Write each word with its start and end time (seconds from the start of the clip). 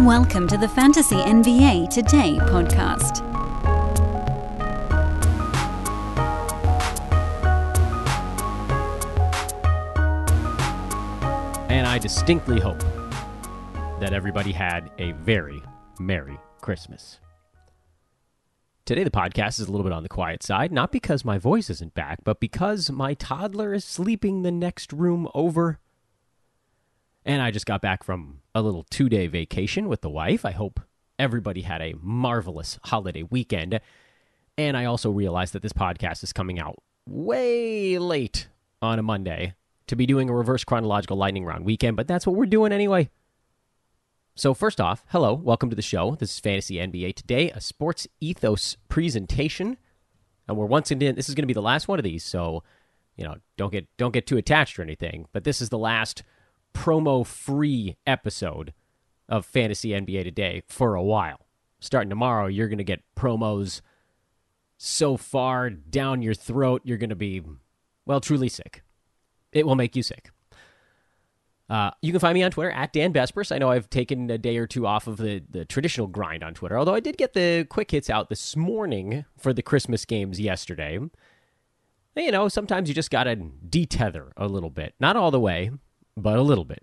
Welcome 0.00 0.46
to 0.48 0.58
the 0.58 0.68
Fantasy 0.68 1.16
NBA 1.16 1.88
Today 1.88 2.36
podcast. 2.42 3.22
And 11.70 11.86
I 11.86 11.98
distinctly 11.98 12.60
hope 12.60 12.80
that 13.98 14.12
everybody 14.12 14.52
had 14.52 14.90
a 14.98 15.12
very 15.12 15.62
Merry 15.98 16.38
Christmas. 16.60 17.18
Today, 18.84 19.02
the 19.02 19.10
podcast 19.10 19.58
is 19.58 19.66
a 19.66 19.72
little 19.72 19.82
bit 19.82 19.94
on 19.94 20.02
the 20.02 20.10
quiet 20.10 20.42
side, 20.42 20.72
not 20.72 20.92
because 20.92 21.24
my 21.24 21.38
voice 21.38 21.70
isn't 21.70 21.94
back, 21.94 22.18
but 22.22 22.38
because 22.38 22.90
my 22.90 23.14
toddler 23.14 23.72
is 23.72 23.84
sleeping 23.84 24.42
the 24.42 24.52
next 24.52 24.92
room 24.92 25.26
over. 25.34 25.80
And 27.26 27.42
I 27.42 27.50
just 27.50 27.66
got 27.66 27.82
back 27.82 28.04
from 28.04 28.38
a 28.54 28.62
little 28.62 28.86
two 28.88 29.08
day 29.08 29.26
vacation 29.26 29.88
with 29.88 30.00
the 30.00 30.08
wife. 30.08 30.44
I 30.44 30.52
hope 30.52 30.78
everybody 31.18 31.62
had 31.62 31.82
a 31.82 31.96
marvelous 32.00 32.78
holiday 32.84 33.24
weekend. 33.24 33.80
And 34.56 34.76
I 34.76 34.84
also 34.84 35.10
realized 35.10 35.52
that 35.52 35.62
this 35.62 35.72
podcast 35.72 36.22
is 36.22 36.32
coming 36.32 36.60
out 36.60 36.76
way 37.04 37.98
late 37.98 38.46
on 38.80 39.00
a 39.00 39.02
Monday 39.02 39.54
to 39.88 39.96
be 39.96 40.06
doing 40.06 40.30
a 40.30 40.34
reverse 40.34 40.62
chronological 40.62 41.16
lightning 41.16 41.44
round 41.44 41.64
weekend, 41.64 41.96
but 41.96 42.06
that's 42.06 42.28
what 42.28 42.36
we're 42.36 42.46
doing 42.46 42.72
anyway. 42.72 43.10
So, 44.36 44.54
first 44.54 44.80
off, 44.80 45.04
hello, 45.08 45.34
welcome 45.34 45.68
to 45.70 45.76
the 45.76 45.82
show. 45.82 46.14
This 46.14 46.34
is 46.34 46.40
Fantasy 46.40 46.76
NBA 46.76 47.16
Today, 47.16 47.50
a 47.50 47.60
sports 47.60 48.06
ethos 48.20 48.76
presentation. 48.88 49.78
And 50.46 50.56
we're 50.56 50.66
once 50.66 50.92
again, 50.92 51.16
this 51.16 51.28
is 51.28 51.34
going 51.34 51.42
to 51.42 51.48
be 51.48 51.54
the 51.54 51.62
last 51.62 51.88
one 51.88 51.98
of 51.98 52.04
these, 52.04 52.22
so, 52.22 52.62
you 53.16 53.24
know, 53.24 53.36
don't 53.56 53.72
get 53.72 53.88
don't 53.96 54.12
get 54.12 54.28
too 54.28 54.36
attached 54.36 54.78
or 54.78 54.82
anything, 54.82 55.26
but 55.32 55.42
this 55.42 55.60
is 55.60 55.70
the 55.70 55.78
last 55.78 56.22
promo 56.76 57.26
free 57.26 57.96
episode 58.06 58.74
of 59.30 59.46
Fantasy 59.46 59.88
NBA 59.90 60.24
Today 60.24 60.62
for 60.68 60.94
a 60.94 61.02
while. 61.02 61.46
Starting 61.80 62.10
tomorrow, 62.10 62.46
you're 62.46 62.68
going 62.68 62.78
to 62.78 62.84
get 62.84 63.02
promos 63.16 63.80
so 64.76 65.16
far 65.16 65.70
down 65.70 66.20
your 66.20 66.34
throat, 66.34 66.82
you're 66.84 66.98
going 66.98 67.10
to 67.10 67.16
be, 67.16 67.42
well, 68.04 68.20
truly 68.20 68.50
sick. 68.50 68.82
It 69.52 69.66
will 69.66 69.74
make 69.74 69.96
you 69.96 70.02
sick. 70.02 70.30
Uh, 71.68 71.90
you 72.02 72.12
can 72.12 72.20
find 72.20 72.34
me 72.34 72.42
on 72.42 72.50
Twitter 72.50 72.70
at 72.70 72.92
Dan 72.92 73.12
Besbris. 73.12 73.50
I 73.50 73.58
know 73.58 73.70
I've 73.70 73.88
taken 73.88 74.30
a 74.30 74.38
day 74.38 74.58
or 74.58 74.66
two 74.66 74.86
off 74.86 75.06
of 75.06 75.16
the, 75.16 75.42
the 75.48 75.64
traditional 75.64 76.06
grind 76.06 76.44
on 76.44 76.52
Twitter, 76.52 76.78
although 76.78 76.94
I 76.94 77.00
did 77.00 77.16
get 77.16 77.32
the 77.32 77.66
quick 77.70 77.90
hits 77.90 78.10
out 78.10 78.28
this 78.28 78.54
morning 78.54 79.24
for 79.38 79.54
the 79.54 79.62
Christmas 79.62 80.04
games 80.04 80.38
yesterday. 80.38 81.00
You 82.14 82.30
know, 82.32 82.48
sometimes 82.48 82.88
you 82.88 82.94
just 82.94 83.10
got 83.10 83.24
to 83.24 83.36
detether 83.36 84.30
a 84.36 84.46
little 84.46 84.70
bit. 84.70 84.94
Not 85.00 85.16
all 85.16 85.30
the 85.30 85.40
way, 85.40 85.70
but 86.16 86.38
a 86.38 86.42
little 86.42 86.64
bit. 86.64 86.82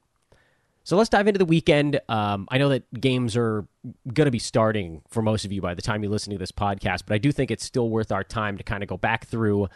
So 0.85 0.97
let's 0.97 1.09
dive 1.09 1.27
into 1.27 1.37
the 1.37 1.45
weekend. 1.45 2.01
Um, 2.09 2.45
I 2.51 2.57
know 2.57 2.69
that 2.69 2.83
games 2.99 3.37
are 3.37 3.65
going 4.13 4.25
to 4.25 4.31
be 4.31 4.39
starting 4.39 5.01
for 5.07 5.21
most 5.21 5.45
of 5.45 5.51
you 5.51 5.61
by 5.61 5.73
the 5.73 5.81
time 5.81 6.03
you 6.03 6.09
listen 6.09 6.33
to 6.33 6.37
this 6.37 6.51
podcast, 6.51 7.03
but 7.07 7.13
I 7.13 7.17
do 7.19 7.31
think 7.31 7.51
it's 7.51 7.63
still 7.63 7.89
worth 7.89 8.11
our 8.11 8.23
time 8.23 8.57
to 8.57 8.63
kind 8.63 8.83
of 8.83 8.89
go 8.89 8.97
back 8.97 9.25
through. 9.27 9.69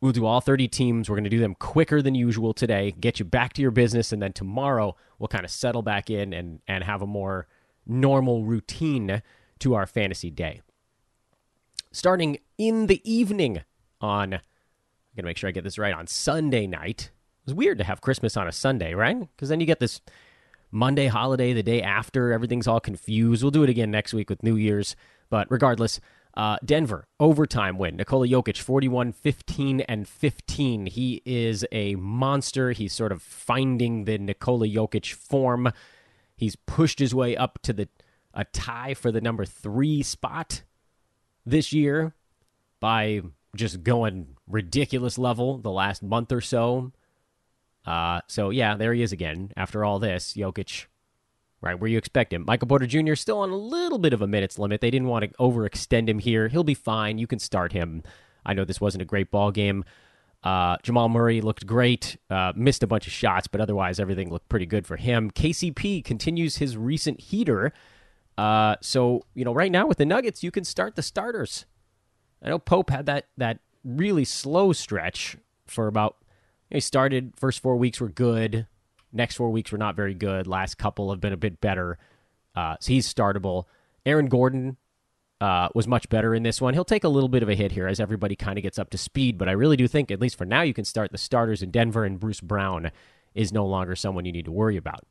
We'll 0.00 0.10
do 0.10 0.26
all 0.26 0.40
30 0.40 0.66
teams. 0.66 1.08
We're 1.08 1.14
going 1.14 1.24
to 1.24 1.30
do 1.30 1.38
them 1.38 1.54
quicker 1.54 2.02
than 2.02 2.16
usual 2.16 2.54
today, 2.54 2.92
get 2.98 3.20
you 3.20 3.24
back 3.24 3.52
to 3.52 3.62
your 3.62 3.70
business, 3.70 4.10
and 4.10 4.20
then 4.20 4.32
tomorrow 4.32 4.96
we'll 5.20 5.28
kind 5.28 5.44
of 5.44 5.50
settle 5.50 5.82
back 5.82 6.10
in 6.10 6.32
and, 6.32 6.60
and 6.66 6.82
have 6.82 7.02
a 7.02 7.06
more 7.06 7.46
normal 7.86 8.44
routine 8.44 9.22
to 9.60 9.74
our 9.74 9.86
fantasy 9.86 10.30
day. 10.30 10.60
Starting 11.92 12.38
in 12.58 12.88
the 12.88 13.00
evening 13.08 13.62
on, 14.00 14.34
I'm 14.34 14.40
going 15.14 15.22
to 15.22 15.22
make 15.22 15.36
sure 15.36 15.46
I 15.46 15.52
get 15.52 15.62
this 15.62 15.78
right, 15.78 15.94
on 15.94 16.08
Sunday 16.08 16.66
night. 16.66 17.12
Was 17.44 17.54
weird 17.54 17.78
to 17.78 17.84
have 17.84 18.00
Christmas 18.00 18.36
on 18.36 18.46
a 18.46 18.52
Sunday, 18.52 18.94
right? 18.94 19.18
Because 19.18 19.48
then 19.48 19.60
you 19.60 19.66
get 19.66 19.80
this 19.80 20.00
Monday 20.70 21.08
holiday 21.08 21.52
the 21.52 21.62
day 21.62 21.82
after. 21.82 22.32
Everything's 22.32 22.68
all 22.68 22.80
confused. 22.80 23.42
We'll 23.42 23.50
do 23.50 23.64
it 23.64 23.70
again 23.70 23.90
next 23.90 24.14
week 24.14 24.30
with 24.30 24.42
New 24.42 24.56
Year's. 24.56 24.94
But 25.28 25.50
regardless, 25.50 26.00
uh, 26.34 26.56
Denver, 26.64 27.06
overtime 27.20 27.78
win. 27.78 27.96
Nikola 27.96 28.26
Jokic, 28.26 28.58
41 28.58 29.12
15 29.12 29.80
and 29.82 30.08
15. 30.08 30.86
He 30.86 31.20
is 31.24 31.64
a 31.72 31.94
monster. 31.96 32.72
He's 32.72 32.92
sort 32.92 33.12
of 33.12 33.22
finding 33.22 34.04
the 34.04 34.18
Nikola 34.18 34.66
Jokic 34.66 35.12
form. 35.12 35.72
He's 36.36 36.56
pushed 36.56 36.98
his 36.98 37.14
way 37.14 37.36
up 37.36 37.58
to 37.62 37.72
the 37.72 37.88
a 38.34 38.44
tie 38.46 38.94
for 38.94 39.12
the 39.12 39.20
number 39.20 39.44
three 39.44 40.02
spot 40.02 40.62
this 41.44 41.72
year 41.72 42.14
by 42.80 43.20
just 43.54 43.82
going 43.82 44.36
ridiculous 44.48 45.18
level 45.18 45.58
the 45.58 45.70
last 45.70 46.02
month 46.02 46.32
or 46.32 46.40
so. 46.40 46.92
Uh, 47.84 48.20
so 48.28 48.50
yeah, 48.50 48.76
there 48.76 48.94
he 48.94 49.02
is 49.02 49.12
again. 49.12 49.52
After 49.56 49.84
all 49.84 49.98
this, 49.98 50.34
Jokic, 50.34 50.86
right 51.60 51.78
where 51.78 51.90
you 51.90 51.98
expect 51.98 52.32
him. 52.32 52.44
Michael 52.46 52.68
Porter 52.68 52.86
Jr. 52.86 53.14
still 53.14 53.38
on 53.38 53.50
a 53.50 53.56
little 53.56 53.98
bit 53.98 54.12
of 54.12 54.22
a 54.22 54.26
minutes 54.26 54.58
limit. 54.58 54.80
They 54.80 54.90
didn't 54.90 55.08
want 55.08 55.24
to 55.24 55.30
overextend 55.38 56.08
him 56.08 56.18
here. 56.18 56.48
He'll 56.48 56.64
be 56.64 56.74
fine. 56.74 57.18
You 57.18 57.26
can 57.26 57.38
start 57.38 57.72
him. 57.72 58.02
I 58.44 58.54
know 58.54 58.64
this 58.64 58.80
wasn't 58.80 59.02
a 59.02 59.06
great 59.06 59.30
ball 59.30 59.50
game. 59.50 59.84
Uh, 60.42 60.76
Jamal 60.82 61.08
Murray 61.08 61.40
looked 61.40 61.66
great, 61.66 62.16
uh, 62.28 62.52
missed 62.56 62.82
a 62.82 62.86
bunch 62.88 63.06
of 63.06 63.12
shots, 63.12 63.46
but 63.46 63.60
otherwise 63.60 64.00
everything 64.00 64.28
looked 64.30 64.48
pretty 64.48 64.66
good 64.66 64.86
for 64.86 64.96
him. 64.96 65.30
KCP 65.30 66.04
continues 66.04 66.56
his 66.56 66.76
recent 66.76 67.20
heater. 67.20 67.72
Uh, 68.36 68.74
so 68.80 69.22
you 69.34 69.44
know, 69.44 69.54
right 69.54 69.70
now 69.70 69.86
with 69.86 69.98
the 69.98 70.06
Nuggets, 70.06 70.42
you 70.42 70.50
can 70.50 70.64
start 70.64 70.96
the 70.96 71.02
starters. 71.02 71.64
I 72.42 72.48
know 72.48 72.58
Pope 72.58 72.90
had 72.90 73.06
that 73.06 73.26
that 73.36 73.60
really 73.84 74.24
slow 74.24 74.72
stretch 74.72 75.36
for 75.66 75.86
about. 75.86 76.16
He 76.72 76.80
started 76.80 77.34
first 77.36 77.60
four 77.60 77.76
weeks 77.76 78.00
were 78.00 78.08
good. 78.08 78.66
Next 79.12 79.36
four 79.36 79.50
weeks 79.50 79.70
were 79.70 79.78
not 79.78 79.94
very 79.94 80.14
good. 80.14 80.46
Last 80.46 80.78
couple 80.78 81.10
have 81.10 81.20
been 81.20 81.32
a 81.32 81.36
bit 81.38 81.60
better. 81.60 81.98
Uh, 82.54 82.76
so 82.80 82.92
he's 82.92 83.12
startable. 83.12 83.64
Aaron 84.06 84.26
Gordon 84.26 84.78
uh, 85.40 85.68
was 85.74 85.86
much 85.86 86.08
better 86.08 86.34
in 86.34 86.42
this 86.44 86.60
one. 86.60 86.72
He'll 86.72 86.84
take 86.84 87.04
a 87.04 87.08
little 87.08 87.28
bit 87.28 87.42
of 87.42 87.48
a 87.48 87.54
hit 87.54 87.72
here 87.72 87.86
as 87.86 88.00
everybody 88.00 88.36
kind 88.36 88.58
of 88.58 88.62
gets 88.62 88.78
up 88.78 88.90
to 88.90 88.98
speed, 88.98 89.38
but 89.38 89.48
I 89.48 89.52
really 89.52 89.76
do 89.76 89.86
think, 89.88 90.10
at 90.10 90.20
least 90.20 90.38
for 90.38 90.44
now, 90.44 90.62
you 90.62 90.72
can 90.72 90.84
start 90.84 91.12
the 91.12 91.18
starters 91.18 91.62
in 91.62 91.70
Denver, 91.70 92.04
and 92.04 92.20
Bruce 92.20 92.40
Brown 92.40 92.90
is 93.34 93.52
no 93.52 93.66
longer 93.66 93.96
someone 93.96 94.24
you 94.24 94.32
need 94.32 94.44
to 94.44 94.52
worry 94.52 94.76
about. 94.76 95.04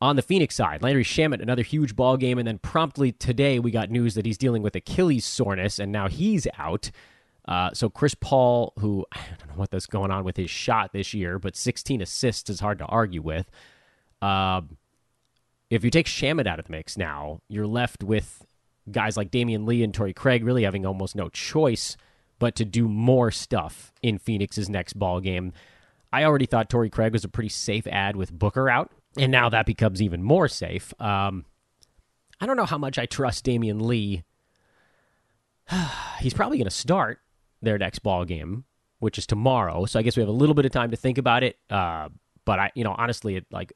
On 0.00 0.16
the 0.16 0.22
Phoenix 0.22 0.56
side, 0.56 0.82
Landry 0.82 1.04
Shamet, 1.04 1.42
another 1.42 1.62
huge 1.62 1.94
ball 1.94 2.16
game, 2.16 2.38
and 2.38 2.48
then 2.48 2.58
promptly 2.58 3.12
today 3.12 3.58
we 3.58 3.70
got 3.70 3.90
news 3.90 4.14
that 4.14 4.26
he's 4.26 4.38
dealing 4.38 4.62
with 4.62 4.74
Achilles 4.74 5.24
soreness, 5.24 5.78
and 5.78 5.92
now 5.92 6.08
he's 6.08 6.48
out. 6.58 6.90
Uh, 7.46 7.70
so 7.72 7.90
Chris 7.90 8.14
Paul, 8.14 8.72
who 8.78 9.04
I 9.12 9.18
don't 9.38 9.48
know 9.48 9.54
what's 9.56 9.86
going 9.86 10.10
on 10.10 10.24
with 10.24 10.36
his 10.36 10.50
shot 10.50 10.92
this 10.92 11.12
year, 11.12 11.38
but 11.38 11.56
16 11.56 12.00
assists 12.00 12.48
is 12.48 12.60
hard 12.60 12.78
to 12.78 12.86
argue 12.86 13.22
with. 13.22 13.50
Uh, 14.20 14.62
if 15.70 15.84
you 15.84 15.90
take 15.90 16.06
Shamet 16.06 16.46
out 16.46 16.58
of 16.58 16.66
the 16.66 16.72
mix 16.72 16.96
now, 16.96 17.40
you're 17.48 17.66
left 17.66 18.04
with 18.04 18.44
guys 18.90 19.16
like 19.16 19.30
Damion 19.30 19.66
Lee 19.66 19.82
and 19.82 19.92
Torrey 19.94 20.12
Craig 20.12 20.44
really 20.44 20.64
having 20.64 20.84
almost 20.84 21.16
no 21.16 21.28
choice 21.28 21.96
but 22.38 22.54
to 22.56 22.64
do 22.64 22.88
more 22.88 23.30
stuff 23.30 23.92
in 24.02 24.18
Phoenix's 24.18 24.68
next 24.68 24.94
ball 24.94 25.20
game. 25.20 25.52
I 26.12 26.24
already 26.24 26.46
thought 26.46 26.68
Torrey 26.68 26.90
Craig 26.90 27.12
was 27.12 27.24
a 27.24 27.28
pretty 27.28 27.48
safe 27.48 27.86
ad 27.86 28.16
with 28.16 28.32
Booker 28.32 28.68
out, 28.68 28.90
and 29.16 29.32
now 29.32 29.48
that 29.48 29.64
becomes 29.64 30.02
even 30.02 30.22
more 30.22 30.48
safe. 30.48 30.92
Um, 31.00 31.44
I 32.40 32.46
don't 32.46 32.56
know 32.56 32.66
how 32.66 32.78
much 32.78 32.98
I 32.98 33.06
trust 33.06 33.46
Damion 33.46 33.80
Lee. 33.80 34.24
He's 36.20 36.34
probably 36.34 36.58
going 36.58 36.66
to 36.66 36.70
start 36.70 37.20
their 37.62 37.78
next 37.78 38.00
ball 38.00 38.24
game, 38.24 38.64
which 38.98 39.16
is 39.16 39.26
tomorrow. 39.26 39.86
So 39.86 39.98
I 39.98 40.02
guess 40.02 40.16
we 40.16 40.20
have 40.20 40.28
a 40.28 40.32
little 40.32 40.54
bit 40.54 40.66
of 40.66 40.72
time 40.72 40.90
to 40.90 40.96
think 40.96 41.16
about 41.16 41.42
it. 41.42 41.56
Uh, 41.70 42.08
but 42.44 42.58
I, 42.58 42.72
you 42.74 42.84
know, 42.84 42.94
honestly, 42.98 43.36
it 43.36 43.46
like, 43.50 43.72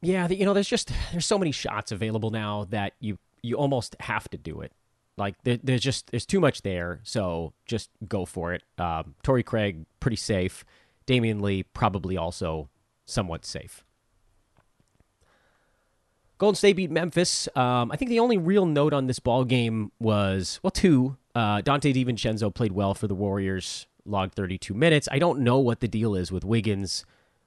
yeah, 0.00 0.28
you 0.28 0.44
know, 0.44 0.54
there's 0.54 0.68
just 0.68 0.92
there's 1.12 1.26
so 1.26 1.38
many 1.38 1.52
shots 1.52 1.92
available 1.92 2.30
now 2.30 2.66
that 2.70 2.94
you 3.00 3.18
you 3.42 3.56
almost 3.56 3.96
have 4.00 4.28
to 4.30 4.38
do 4.38 4.60
it. 4.60 4.72
Like 5.16 5.34
there, 5.42 5.58
there's 5.62 5.82
just 5.82 6.10
there's 6.10 6.24
too 6.24 6.40
much 6.40 6.62
there, 6.62 7.00
so 7.02 7.52
just 7.66 7.90
go 8.08 8.24
for 8.24 8.54
it. 8.54 8.62
Um, 8.78 9.14
Craig 9.22 9.84
pretty 10.00 10.16
safe. 10.16 10.64
Damion 11.06 11.42
Lee 11.42 11.64
probably 11.64 12.16
also 12.16 12.68
somewhat 13.04 13.44
safe. 13.44 13.84
Golden 16.38 16.56
State 16.56 16.74
beat 16.74 16.90
Memphis. 16.90 17.48
Um, 17.54 17.92
I 17.92 17.96
think 17.96 18.08
the 18.08 18.18
only 18.18 18.36
real 18.36 18.66
note 18.66 18.92
on 18.92 19.06
this 19.06 19.18
ball 19.18 19.44
game 19.44 19.92
was 20.00 20.58
well, 20.62 20.70
two. 20.70 21.16
Uh, 21.34 21.62
Donte 21.62 21.94
DiVincenzo 21.94 22.54
played 22.54 22.72
well 22.72 22.94
for 22.94 23.06
the 23.06 23.14
Warriors, 23.14 23.86
logged 24.04 24.34
32 24.34 24.74
minutes. 24.74 25.08
I 25.10 25.18
don't 25.18 25.40
know 25.40 25.58
what 25.58 25.80
the 25.80 25.88
deal 25.88 26.14
is 26.14 26.30
with 26.30 26.44
Wiggins. 26.44 27.04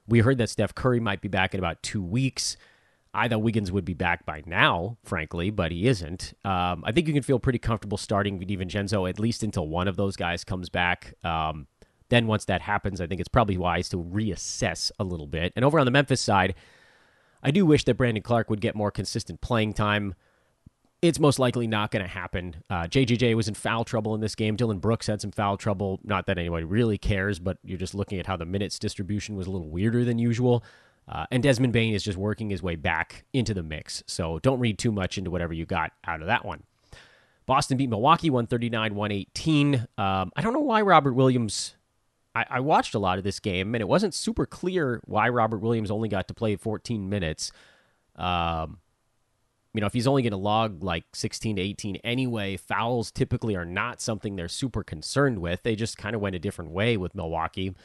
We 0.07 0.19
heard 0.19 0.37
that 0.37 0.49
Steph 0.49 0.75
Curry 0.75 0.99
might 0.99 1.21
be 1.21 1.27
back 1.27 1.53
in 1.53 1.59
about 1.59 1.81
two 1.83 2.03
weeks. 2.03 2.57
I 3.13 3.29
thought 3.29 3.41
Wiggins 3.41 3.71
would 3.71 3.85
be 3.85 3.93
back 3.93 4.25
by 4.25 4.43
now, 4.45 4.97
frankly, 5.03 5.49
but 5.49 5.71
he 5.71 5.87
isn't. 5.87 6.33
Um, 6.43 6.83
I 6.85 6.91
think 6.91 7.07
you 7.07 7.13
can 7.13 7.23
feel 7.23 7.39
pretty 7.39 7.59
comfortable 7.59 7.97
starting 7.97 8.39
DiVincenzo 8.39 9.09
at 9.09 9.19
least 9.19 9.41
until 9.41 9.67
one 9.67 9.87
of 9.87 9.95
those 9.95 10.17
guys 10.17 10.43
comes 10.43 10.69
back. 10.69 11.13
Um, 11.23 11.67
then 12.09 12.27
once 12.27 12.45
that 12.45 12.61
happens, 12.61 12.99
I 12.99 13.07
think 13.07 13.21
it's 13.21 13.29
probably 13.29 13.57
wise 13.57 13.89
to 13.89 13.97
reassess 13.97 14.91
a 14.99 15.03
little 15.03 15.27
bit. 15.27 15.53
And 15.55 15.63
over 15.63 15.79
on 15.79 15.85
the 15.85 15.91
Memphis 15.91 16.21
side, 16.21 16.55
I 17.41 17.51
do 17.51 17.65
wish 17.65 17.85
that 17.85 17.95
Brandon 17.95 18.21
Clarke 18.21 18.49
would 18.49 18.61
get 18.61 18.75
more 18.75 18.91
consistent 18.91 19.39
playing 19.39 19.73
time. 19.73 20.15
It's 21.07 21.19
most 21.19 21.39
likely 21.39 21.67
not 21.67 21.91
going 21.91 22.03
to 22.03 22.09
happen. 22.09 22.55
Uh, 22.69 22.83
JJJ 22.83 23.35
was 23.35 23.47
in 23.47 23.53
foul 23.53 23.83
trouble 23.83 24.15
in 24.15 24.21
this 24.21 24.35
game. 24.35 24.55
Dillon 24.55 24.79
Brooks 24.79 25.07
had 25.07 25.21
some 25.21 25.31
foul 25.31 25.57
trouble. 25.57 25.99
Not 26.03 26.27
that 26.27 26.37
anybody 26.37 26.63
really 26.63 26.97
cares, 26.97 27.39
but 27.39 27.57
you're 27.63 27.77
just 27.77 27.93
looking 27.93 28.19
at 28.19 28.25
how 28.25 28.37
the 28.37 28.45
minutes 28.45 28.79
distribution 28.79 29.35
was 29.35 29.47
a 29.47 29.51
little 29.51 29.69
weirder 29.69 30.03
than 30.03 30.17
usual. 30.19 30.63
Uh, 31.07 31.25
and 31.31 31.43
Desmond 31.43 31.73
Bane 31.73 31.93
is 31.93 32.03
just 32.03 32.17
working 32.17 32.49
his 32.49 32.63
way 32.63 32.75
back 32.75 33.25
into 33.33 33.53
the 33.53 33.63
mix. 33.63 34.03
So 34.07 34.39
don't 34.39 34.59
read 34.59 34.79
too 34.79 34.91
much 34.91 35.17
into 35.17 35.29
whatever 35.29 35.53
you 35.53 35.65
got 35.65 35.91
out 36.05 36.21
of 36.21 36.27
that 36.27 36.43
one. 36.43 36.63
Boston 37.45 37.77
beat 37.77 37.89
Milwaukee 37.89 38.29
139 38.29 38.95
118. 38.95 39.75
Um, 39.75 40.31
I 40.35 40.41
don't 40.41 40.53
know 40.53 40.59
why 40.59 40.81
Robert 40.81 41.13
Williams. 41.13 41.75
I, 42.33 42.45
I, 42.49 42.59
watched 42.59 42.95
a 42.95 42.99
lot 42.99 43.17
of 43.17 43.23
this 43.23 43.39
game, 43.39 43.75
and 43.75 43.81
it 43.81 43.87
wasn't 43.87 44.13
super 44.13 44.45
clear 44.45 44.99
why 45.05 45.29
Robert 45.29 45.59
Williams 45.59 45.91
only 45.91 46.09
got 46.09 46.27
to 46.27 46.33
play 46.33 46.55
14 46.55 47.07
minutes. 47.07 47.51
Um, 48.15 48.79
you 49.75 49.81
know, 49.81 49.87
if 49.87 49.93
he's 49.93 50.07
only 50.07 50.21
going 50.21 50.31
to 50.31 50.37
log 50.37 50.81
like 50.81 51.03
16 51.13 51.57
to 51.57 51.61
18 51.61 51.97
anyway, 51.97 52.55
fouls 52.55 53.11
typically 53.11 53.57
are 53.57 53.65
not 53.65 53.99
something 53.99 54.35
they're 54.35 54.47
super 54.47 54.85
concerned 54.85 55.39
with. 55.39 55.63
They 55.63 55.75
just 55.75 55.97
kind 55.97 56.15
of 56.15 56.21
went 56.21 56.35
a 56.35 56.39
different 56.39 56.71
way 56.71 56.95
with 56.95 57.13
Milwaukee. 57.13 57.75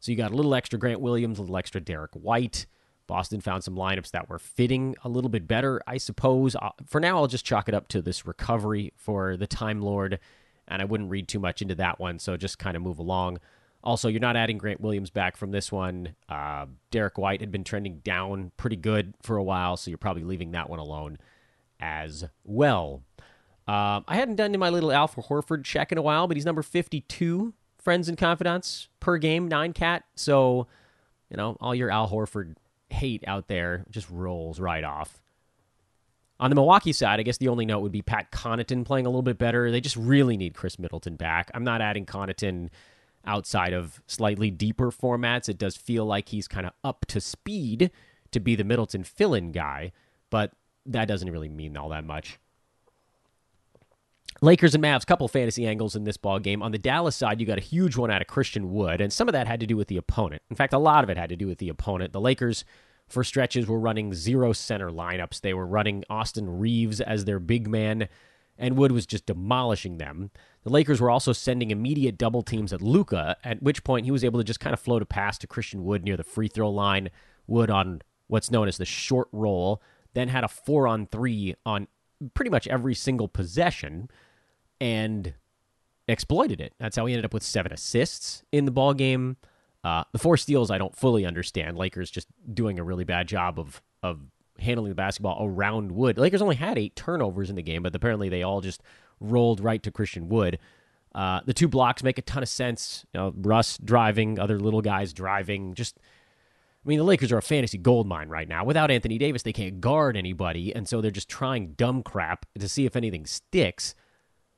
So 0.00 0.10
you 0.10 0.18
got 0.18 0.32
a 0.32 0.36
little 0.36 0.56
extra 0.56 0.76
Grant 0.76 1.00
Williams, 1.00 1.38
a 1.38 1.42
little 1.42 1.56
extra 1.56 1.80
Derrick 1.80 2.10
White. 2.14 2.66
Boston 3.06 3.40
found 3.40 3.62
some 3.62 3.76
lineups 3.76 4.10
that 4.10 4.28
were 4.28 4.40
fitting 4.40 4.96
a 5.04 5.08
little 5.08 5.30
bit 5.30 5.46
better, 5.46 5.80
I 5.86 5.98
suppose. 5.98 6.56
Uh, 6.56 6.70
for 6.84 7.00
now, 7.00 7.18
I'll 7.18 7.28
just 7.28 7.46
chalk 7.46 7.68
it 7.68 7.74
up 7.74 7.86
to 7.88 8.02
this 8.02 8.26
recovery 8.26 8.92
for 8.96 9.36
the 9.36 9.46
Time 9.46 9.80
Lord, 9.80 10.18
and 10.66 10.82
I 10.82 10.84
wouldn't 10.84 11.10
read 11.10 11.28
too 11.28 11.38
much 11.38 11.62
into 11.62 11.76
that 11.76 12.00
one, 12.00 12.18
so 12.18 12.36
just 12.36 12.58
kind 12.58 12.76
of 12.76 12.82
move 12.82 12.98
along. 12.98 13.38
Also, 13.84 14.08
you're 14.08 14.18
not 14.18 14.36
adding 14.36 14.58
Grant 14.58 14.80
Williams 14.80 15.10
back 15.10 15.36
from 15.36 15.52
this 15.52 15.70
one. 15.70 16.16
Uh, 16.28 16.66
Derrick 16.90 17.16
White 17.16 17.40
had 17.40 17.52
been 17.52 17.62
trending 17.62 18.00
down 18.00 18.50
pretty 18.56 18.74
good 18.74 19.14
for 19.22 19.36
a 19.36 19.44
while, 19.44 19.76
so 19.76 19.92
you're 19.92 19.98
probably 19.98 20.24
leaving 20.24 20.50
that 20.50 20.68
one 20.68 20.80
alone 20.80 21.18
as 21.80 22.24
well. 22.44 23.02
Um, 23.68 24.04
I 24.06 24.16
hadn't 24.16 24.36
done 24.36 24.56
my 24.58 24.68
little 24.68 24.92
Al 24.92 25.08
Horford 25.08 25.64
check 25.64 25.90
in 25.90 25.98
a 25.98 26.02
while, 26.02 26.28
but 26.28 26.36
he's 26.36 26.46
number 26.46 26.62
52, 26.62 27.52
friends 27.78 28.08
and 28.08 28.16
confidants 28.16 28.88
per 29.00 29.18
game, 29.18 29.48
nine 29.48 29.72
cat. 29.72 30.04
So, 30.14 30.68
you 31.30 31.36
know, 31.36 31.56
all 31.60 31.74
your 31.74 31.90
Al 31.90 32.08
Horford 32.08 32.54
hate 32.90 33.24
out 33.26 33.48
there 33.48 33.84
just 33.90 34.08
rolls 34.10 34.60
right 34.60 34.84
off. 34.84 35.20
On 36.38 36.50
the 36.50 36.54
Milwaukee 36.54 36.92
side, 36.92 37.18
I 37.18 37.22
guess 37.22 37.38
the 37.38 37.48
only 37.48 37.64
note 37.64 37.80
would 37.80 37.92
be 37.92 38.02
Pat 38.02 38.30
Connaughton 38.30 38.84
playing 38.84 39.06
a 39.06 39.08
little 39.08 39.22
bit 39.22 39.38
better. 39.38 39.70
They 39.70 39.80
just 39.80 39.96
really 39.96 40.36
need 40.36 40.54
Khris 40.54 40.78
Middleton 40.78 41.16
back. 41.16 41.50
I'm 41.54 41.64
not 41.64 41.80
adding 41.80 42.04
Connaughton 42.04 42.68
outside 43.24 43.72
of 43.72 44.00
slightly 44.06 44.50
deeper 44.50 44.90
formats. 44.90 45.48
It 45.48 45.58
does 45.58 45.76
feel 45.76 46.04
like 46.04 46.28
he's 46.28 46.46
kind 46.46 46.66
of 46.66 46.72
up 46.84 47.06
to 47.06 47.20
speed 47.20 47.90
to 48.32 48.40
be 48.40 48.54
the 48.54 48.64
Middleton 48.64 49.02
fill 49.02 49.34
in 49.34 49.50
guy, 49.50 49.92
but 50.30 50.52
that 50.86 51.08
doesn't 51.08 51.30
really 51.30 51.48
mean 51.48 51.76
all 51.76 51.90
that 51.90 52.04
much. 52.04 52.38
Lakers 54.42 54.74
and 54.74 54.84
Mavs, 54.84 55.06
couple 55.06 55.28
fantasy 55.28 55.66
angles 55.66 55.96
in 55.96 56.04
this 56.04 56.18
ball 56.18 56.38
game. 56.38 56.62
On 56.62 56.70
the 56.70 56.78
Dallas 56.78 57.16
side, 57.16 57.40
you 57.40 57.46
got 57.46 57.58
a 57.58 57.62
huge 57.62 57.96
one 57.96 58.10
out 58.10 58.20
of 58.20 58.26
Christian 58.26 58.70
Wood, 58.70 59.00
and 59.00 59.12
some 59.12 59.28
of 59.28 59.32
that 59.32 59.46
had 59.46 59.60
to 59.60 59.66
do 59.66 59.76
with 59.76 59.88
the 59.88 59.96
opponent. 59.96 60.42
In 60.50 60.56
fact, 60.56 60.74
a 60.74 60.78
lot 60.78 61.04
of 61.04 61.10
it 61.10 61.16
had 61.16 61.30
to 61.30 61.36
do 61.36 61.46
with 61.46 61.58
the 61.58 61.70
opponent. 61.70 62.12
The 62.12 62.20
Lakers, 62.20 62.64
for 63.08 63.24
stretches, 63.24 63.66
were 63.66 63.80
running 63.80 64.12
zero 64.12 64.52
center 64.52 64.90
lineups. 64.90 65.40
They 65.40 65.54
were 65.54 65.66
running 65.66 66.04
Austin 66.10 66.58
Reaves 66.58 67.00
as 67.00 67.24
their 67.24 67.38
big 67.38 67.66
man, 67.66 68.08
and 68.58 68.76
Wood 68.76 68.92
was 68.92 69.06
just 69.06 69.24
demolishing 69.24 69.96
them. 69.96 70.30
The 70.64 70.70
Lakers 70.70 71.00
were 71.00 71.10
also 71.10 71.32
sending 71.32 71.70
immediate 71.70 72.18
double 72.18 72.42
teams 72.42 72.74
at 72.74 72.82
Luka, 72.82 73.36
at 73.42 73.62
which 73.62 73.84
point 73.84 74.04
he 74.04 74.10
was 74.10 74.24
able 74.24 74.38
to 74.38 74.44
just 74.44 74.60
kind 74.60 74.74
of 74.74 74.80
float 74.80 75.00
a 75.00 75.06
pass 75.06 75.38
to 75.38 75.46
Christian 75.46 75.82
Wood 75.82 76.04
near 76.04 76.16
the 76.16 76.24
free 76.24 76.48
throw 76.48 76.68
line. 76.68 77.08
Wood 77.46 77.70
on 77.70 78.02
what's 78.26 78.50
known 78.50 78.68
as 78.68 78.76
the 78.76 78.84
short 78.84 79.28
roll 79.32 79.80
then 80.16 80.28
had 80.28 80.44
a 80.44 80.48
four 80.48 80.88
on 80.88 81.06
three 81.06 81.54
on 81.66 81.86
pretty 82.32 82.50
much 82.50 82.66
every 82.68 82.94
single 82.94 83.28
possession 83.28 84.08
and 84.80 85.34
exploited 86.08 86.58
it. 86.58 86.72
That's 86.78 86.96
how 86.96 87.04
he 87.04 87.12
ended 87.12 87.26
up 87.26 87.34
with 87.34 87.42
seven 87.42 87.70
assists 87.70 88.42
in 88.50 88.64
the 88.64 88.70
ball 88.70 88.94
game. 88.94 89.36
Uh, 89.84 90.04
the 90.12 90.18
four 90.18 90.38
steals 90.38 90.70
I 90.70 90.78
don't 90.78 90.96
fully 90.96 91.26
understand. 91.26 91.76
Lakers 91.76 92.10
just 92.10 92.28
doing 92.52 92.78
a 92.78 92.82
really 92.82 93.04
bad 93.04 93.28
job 93.28 93.60
of 93.60 93.82
of 94.02 94.20
handling 94.58 94.88
the 94.88 94.94
basketball 94.94 95.46
around 95.46 95.92
Wood. 95.92 96.16
Lakers 96.16 96.40
only 96.40 96.56
had 96.56 96.78
eight 96.78 96.96
turnovers 96.96 97.50
in 97.50 97.56
the 97.56 97.62
game, 97.62 97.82
but 97.82 97.94
apparently 97.94 98.30
they 98.30 98.42
all 98.42 98.62
just 98.62 98.82
rolled 99.20 99.60
right 99.60 99.82
to 99.82 99.90
Christian 99.90 100.30
Wood. 100.30 100.58
Uh, 101.14 101.40
the 101.44 101.52
two 101.52 101.68
blocks 101.68 102.02
make 102.02 102.16
a 102.16 102.22
ton 102.22 102.42
of 102.42 102.48
sense. 102.48 103.04
You 103.12 103.20
know, 103.20 103.34
Russ 103.36 103.76
driving, 103.76 104.38
other 104.38 104.58
little 104.58 104.80
guys 104.80 105.12
driving, 105.12 105.74
just 105.74 105.98
I 106.86 106.88
mean, 106.88 106.98
the 106.98 107.04
Lakers 107.04 107.32
are 107.32 107.38
a 107.38 107.42
fantasy 107.42 107.78
gold 107.78 108.06
mine 108.06 108.28
right 108.28 108.48
now. 108.48 108.64
Without 108.64 108.92
Anthony 108.92 109.18
Davis, 109.18 109.42
they 109.42 109.52
can't 109.52 109.80
guard 109.80 110.16
anybody, 110.16 110.72
and 110.72 110.88
so 110.88 111.00
they're 111.00 111.10
just 111.10 111.28
trying 111.28 111.72
dumb 111.72 112.04
crap 112.04 112.46
to 112.56 112.68
see 112.68 112.86
if 112.86 112.94
anything 112.94 113.26
sticks. 113.26 113.96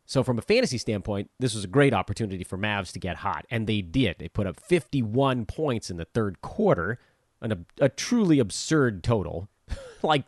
So, 0.04 0.22
from 0.22 0.38
a 0.38 0.42
fantasy 0.42 0.76
standpoint, 0.76 1.30
this 1.38 1.54
was 1.54 1.64
a 1.64 1.68
great 1.68 1.94
opportunity 1.94 2.44
for 2.44 2.58
Mavs 2.58 2.92
to 2.92 2.98
get 2.98 3.16
hot, 3.16 3.46
and 3.50 3.66
they 3.66 3.80
did. 3.80 4.16
They 4.18 4.28
put 4.28 4.46
up 4.46 4.60
51 4.60 5.46
points 5.46 5.90
in 5.90 5.96
the 5.96 6.04
third 6.04 6.42
quarter, 6.42 6.98
an, 7.40 7.64
a, 7.80 7.88
truly 7.88 8.38
absurd 8.38 9.02
total. 9.02 9.48
like, 10.02 10.24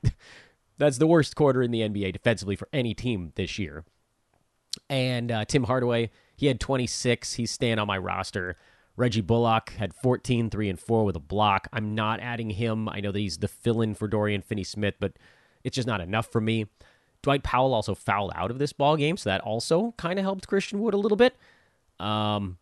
that's 0.78 0.96
the 0.96 1.06
worst 1.06 1.36
quarter 1.36 1.62
in 1.62 1.70
the 1.70 1.80
NBA 1.80 2.14
defensively 2.14 2.56
for 2.56 2.68
any 2.72 2.94
team 2.94 3.32
this 3.36 3.58
year. 3.58 3.84
And 4.88 5.30
uh, 5.30 5.44
Tim 5.44 5.64
Hardaway, 5.64 6.10
he 6.34 6.46
had 6.46 6.60
26. 6.60 7.34
He's 7.34 7.50
staying 7.50 7.78
on 7.78 7.86
my 7.86 7.98
roster. 7.98 8.56
Reggie 9.00 9.22
Bullock 9.22 9.70
had 9.78 9.94
14, 9.94 10.50
3, 10.50 10.68
and 10.68 10.78
4 10.78 11.04
with 11.04 11.16
a 11.16 11.20
block. 11.20 11.68
I'm 11.72 11.94
not 11.94 12.20
adding 12.20 12.50
him. 12.50 12.86
I 12.86 13.00
know 13.00 13.10
that 13.10 13.18
he's 13.18 13.38
the 13.38 13.48
fill 13.48 13.80
in 13.80 13.94
for 13.94 14.06
Dorian 14.06 14.42
Finney 14.42 14.62
Smith, 14.62 14.96
but 15.00 15.14
it's 15.64 15.74
just 15.74 15.88
not 15.88 16.02
enough 16.02 16.30
for 16.30 16.40
me. 16.40 16.66
Dwight 17.22 17.42
Powell 17.42 17.72
also 17.72 17.94
fouled 17.94 18.32
out 18.34 18.50
of 18.50 18.58
this 18.58 18.74
ball 18.74 18.98
game, 18.98 19.16
so 19.16 19.30
that 19.30 19.40
also 19.40 19.94
kind 19.96 20.18
of 20.18 20.24
helped 20.26 20.46
Christian 20.46 20.80
Wood 20.80 20.92
a 20.92 20.98
little 20.98 21.16
bit. 21.16 21.34
Um, 21.98 22.58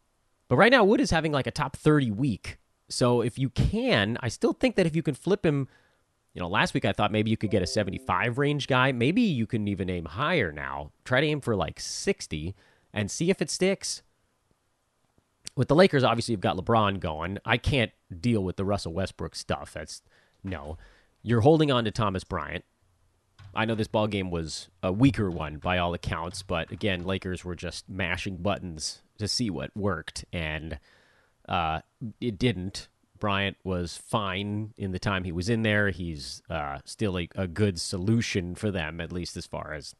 but 0.46 0.56
right 0.56 0.70
now, 0.70 0.84
Wood 0.84 1.00
is 1.00 1.10
having 1.10 1.32
like 1.32 1.48
a 1.48 1.50
top 1.50 1.76
30 1.76 2.12
week. 2.12 2.58
So 2.88 3.20
if 3.20 3.36
you 3.36 3.50
can, 3.50 4.16
I 4.20 4.28
still 4.28 4.52
think 4.52 4.76
that 4.76 4.86
if 4.86 4.94
you 4.94 5.02
can 5.02 5.14
flip 5.14 5.44
him, 5.44 5.66
you 6.34 6.40
know, 6.40 6.48
last 6.48 6.72
week 6.72 6.84
I 6.84 6.92
thought 6.92 7.10
maybe 7.10 7.32
you 7.32 7.36
could 7.36 7.50
get 7.50 7.62
a 7.62 7.66
75 7.66 8.38
range 8.38 8.68
guy. 8.68 8.92
Maybe 8.92 9.22
you 9.22 9.48
can 9.48 9.66
even 9.66 9.90
aim 9.90 10.04
higher 10.04 10.52
now. 10.52 10.92
Try 11.04 11.20
to 11.20 11.26
aim 11.26 11.40
for 11.40 11.56
like 11.56 11.80
60 11.80 12.54
and 12.92 13.10
see 13.10 13.28
if 13.28 13.42
it 13.42 13.50
sticks 13.50 14.02
with 15.56 15.68
the 15.68 15.74
Lakers, 15.74 16.04
obviously 16.04 16.32
you've 16.32 16.40
got 16.40 16.56
LeBron 16.56 17.00
going. 17.00 17.38
I 17.44 17.56
can't 17.56 17.90
deal 18.20 18.44
with 18.44 18.56
the 18.56 18.64
Russell 18.64 18.92
Westbrook 18.92 19.34
stuff. 19.34 19.72
That's 19.72 20.02
no. 20.44 20.78
You're 21.22 21.40
holding 21.40 21.70
on 21.70 21.84
to 21.84 21.90
Thomas 21.90 22.24
Bryant. 22.24 22.64
I 23.54 23.64
know 23.64 23.74
this 23.74 23.88
ball 23.88 24.06
game 24.06 24.30
was 24.30 24.68
a 24.82 24.92
weaker 24.92 25.30
one 25.30 25.56
by 25.56 25.78
all 25.78 25.94
accounts, 25.94 26.42
but 26.42 26.70
again, 26.70 27.04
Lakers 27.04 27.44
were 27.44 27.56
just 27.56 27.88
mashing 27.88 28.36
buttons 28.36 29.02
to 29.18 29.26
see 29.26 29.50
what 29.50 29.76
worked, 29.76 30.24
and 30.32 30.78
uh, 31.48 31.80
it 32.20 32.38
didn't. 32.38 32.88
Bryant 33.18 33.56
was 33.64 33.96
fine 33.96 34.74
in 34.76 34.92
the 34.92 34.98
time 35.00 35.24
he 35.24 35.32
was 35.32 35.48
in 35.48 35.62
there. 35.62 35.90
He's 35.90 36.40
uh, 36.48 36.78
still 36.84 37.18
a, 37.18 37.28
a 37.34 37.48
good 37.48 37.80
solution 37.80 38.54
for 38.54 38.70
them, 38.70 39.00
at 39.00 39.12
least 39.12 39.36
as 39.36 39.46
far 39.46 39.72
as 39.74 39.96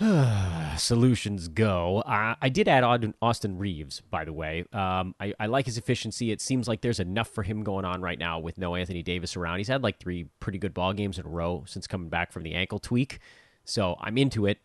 solutions 0.76 1.48
go. 1.48 2.02
I 2.06 2.48
did 2.48 2.68
add 2.68 2.84
Austin 3.20 3.58
Reaves, 3.58 4.00
by 4.00 4.24
the 4.24 4.32
way. 4.32 4.64
Um, 4.72 5.14
I, 5.18 5.34
I, 5.40 5.46
like 5.46 5.66
his 5.66 5.76
efficiency. 5.76 6.30
It 6.30 6.40
seems 6.40 6.68
like 6.68 6.82
there's 6.82 7.00
enough 7.00 7.28
for 7.28 7.42
him 7.42 7.64
going 7.64 7.84
on 7.84 8.00
right 8.00 8.18
now 8.18 8.38
with 8.38 8.58
no 8.58 8.76
Anthony 8.76 9.02
Davis 9.02 9.36
around. 9.36 9.58
He's 9.58 9.68
had 9.68 9.82
like 9.82 9.98
three 9.98 10.28
pretty 10.38 10.58
good 10.58 10.72
ball 10.72 10.92
games 10.92 11.18
in 11.18 11.26
a 11.26 11.28
row 11.28 11.64
since 11.66 11.88
coming 11.88 12.08
back 12.08 12.30
from 12.30 12.44
the 12.44 12.54
ankle 12.54 12.78
tweak. 12.78 13.18
So 13.64 13.96
I'm 14.00 14.16
into 14.18 14.46
it. 14.46 14.58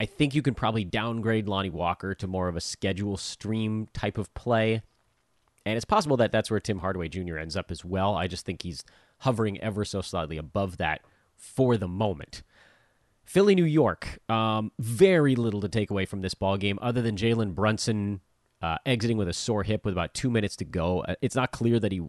I 0.00 0.06
think 0.06 0.34
you 0.34 0.42
can 0.42 0.54
probably 0.54 0.84
downgrade 0.84 1.48
Lonnie 1.48 1.70
Walker 1.70 2.14
to 2.14 2.26
more 2.26 2.48
of 2.48 2.56
a 2.56 2.60
schedule 2.60 3.16
stream 3.18 3.88
type 3.92 4.16
of 4.16 4.32
play. 4.32 4.80
And 5.66 5.76
it's 5.76 5.84
possible 5.84 6.16
that 6.16 6.32
that's 6.32 6.50
where 6.50 6.60
Tim 6.60 6.78
Hardaway 6.78 7.08
Jr. 7.08 7.36
ends 7.36 7.56
up 7.56 7.70
as 7.70 7.84
well. 7.84 8.14
I 8.14 8.26
just 8.26 8.46
think 8.46 8.62
he's 8.62 8.84
hovering 9.18 9.60
ever 9.60 9.84
so 9.84 10.00
slightly 10.00 10.38
above 10.38 10.78
that 10.78 11.02
for 11.36 11.76
the 11.76 11.88
moment. 11.88 12.42
Philly, 13.28 13.54
New 13.54 13.66
York. 13.66 14.18
Um, 14.30 14.72
very 14.78 15.36
little 15.36 15.60
to 15.60 15.68
take 15.68 15.90
away 15.90 16.06
from 16.06 16.22
this 16.22 16.32
ball 16.32 16.56
game, 16.56 16.78
other 16.80 17.02
than 17.02 17.14
Jalen 17.14 17.54
Brunson 17.54 18.22
uh, 18.62 18.78
exiting 18.86 19.18
with 19.18 19.28
a 19.28 19.34
sore 19.34 19.64
hip 19.64 19.84
with 19.84 19.92
about 19.92 20.14
two 20.14 20.30
minutes 20.30 20.56
to 20.56 20.64
go. 20.64 21.00
Uh, 21.02 21.14
it's 21.20 21.36
not 21.36 21.52
clear 21.52 21.78
that 21.78 21.92
he, 21.92 22.00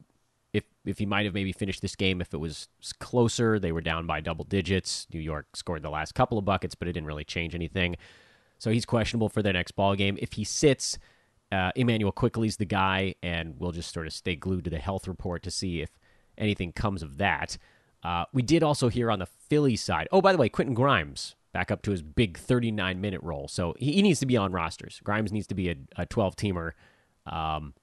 if 0.53 0.63
if 0.85 0.97
he 0.97 1.05
might 1.05 1.25
have 1.25 1.33
maybe 1.33 1.51
finished 1.51 1.81
this 1.81 1.93
game 1.97 2.21
if 2.21 2.33
it 2.33 2.37
was 2.37 2.69
closer. 2.99 3.59
They 3.59 3.73
were 3.73 3.81
down 3.81 4.07
by 4.07 4.21
double 4.21 4.45
digits. 4.45 5.07
New 5.13 5.19
York 5.19 5.57
scored 5.57 5.81
the 5.81 5.89
last 5.89 6.15
couple 6.15 6.37
of 6.37 6.45
buckets, 6.45 6.73
but 6.73 6.87
it 6.87 6.93
didn't 6.93 7.07
really 7.07 7.25
change 7.25 7.53
anything. 7.53 7.97
So 8.57 8.71
he's 8.71 8.85
questionable 8.85 9.27
for 9.27 9.41
their 9.41 9.53
next 9.53 9.71
ball 9.71 9.95
game. 9.95 10.17
If 10.21 10.33
he 10.33 10.45
sits, 10.45 10.97
uh, 11.51 11.73
Immanuel 11.75 12.13
Quickley's 12.13 12.55
the 12.55 12.65
guy, 12.65 13.15
and 13.21 13.55
we'll 13.59 13.73
just 13.73 13.93
sort 13.93 14.07
of 14.07 14.13
stay 14.13 14.37
glued 14.37 14.63
to 14.63 14.69
the 14.69 14.79
health 14.79 15.05
report 15.05 15.43
to 15.43 15.51
see 15.51 15.81
if 15.81 15.89
anything 16.37 16.71
comes 16.71 17.03
of 17.03 17.17
that. 17.17 17.57
Uh, 18.03 18.25
we 18.33 18.41
did 18.41 18.63
also 18.63 18.87
hear 18.87 19.11
on 19.11 19.19
the 19.19 19.25
Philly 19.25 19.75
side. 19.75 20.07
Oh, 20.11 20.21
by 20.21 20.31
the 20.31 20.37
way, 20.37 20.49
Quentin 20.49 20.73
Grimes 20.73 21.35
back 21.51 21.71
up 21.71 21.81
to 21.83 21.91
his 21.91 22.01
big 22.01 22.37
39 22.37 23.01
minute 23.01 23.21
role. 23.23 23.47
So 23.47 23.75
he, 23.77 23.93
he 23.93 24.01
needs 24.01 24.19
to 24.19 24.25
be 24.25 24.37
on 24.37 24.51
rosters. 24.51 25.01
Grimes 25.03 25.31
needs 25.31 25.47
to 25.47 25.55
be 25.55 25.69
a, 25.69 25.75
a 25.97 26.05
12 26.05 26.35
teamer. 26.35 26.71
Um, 27.25 27.73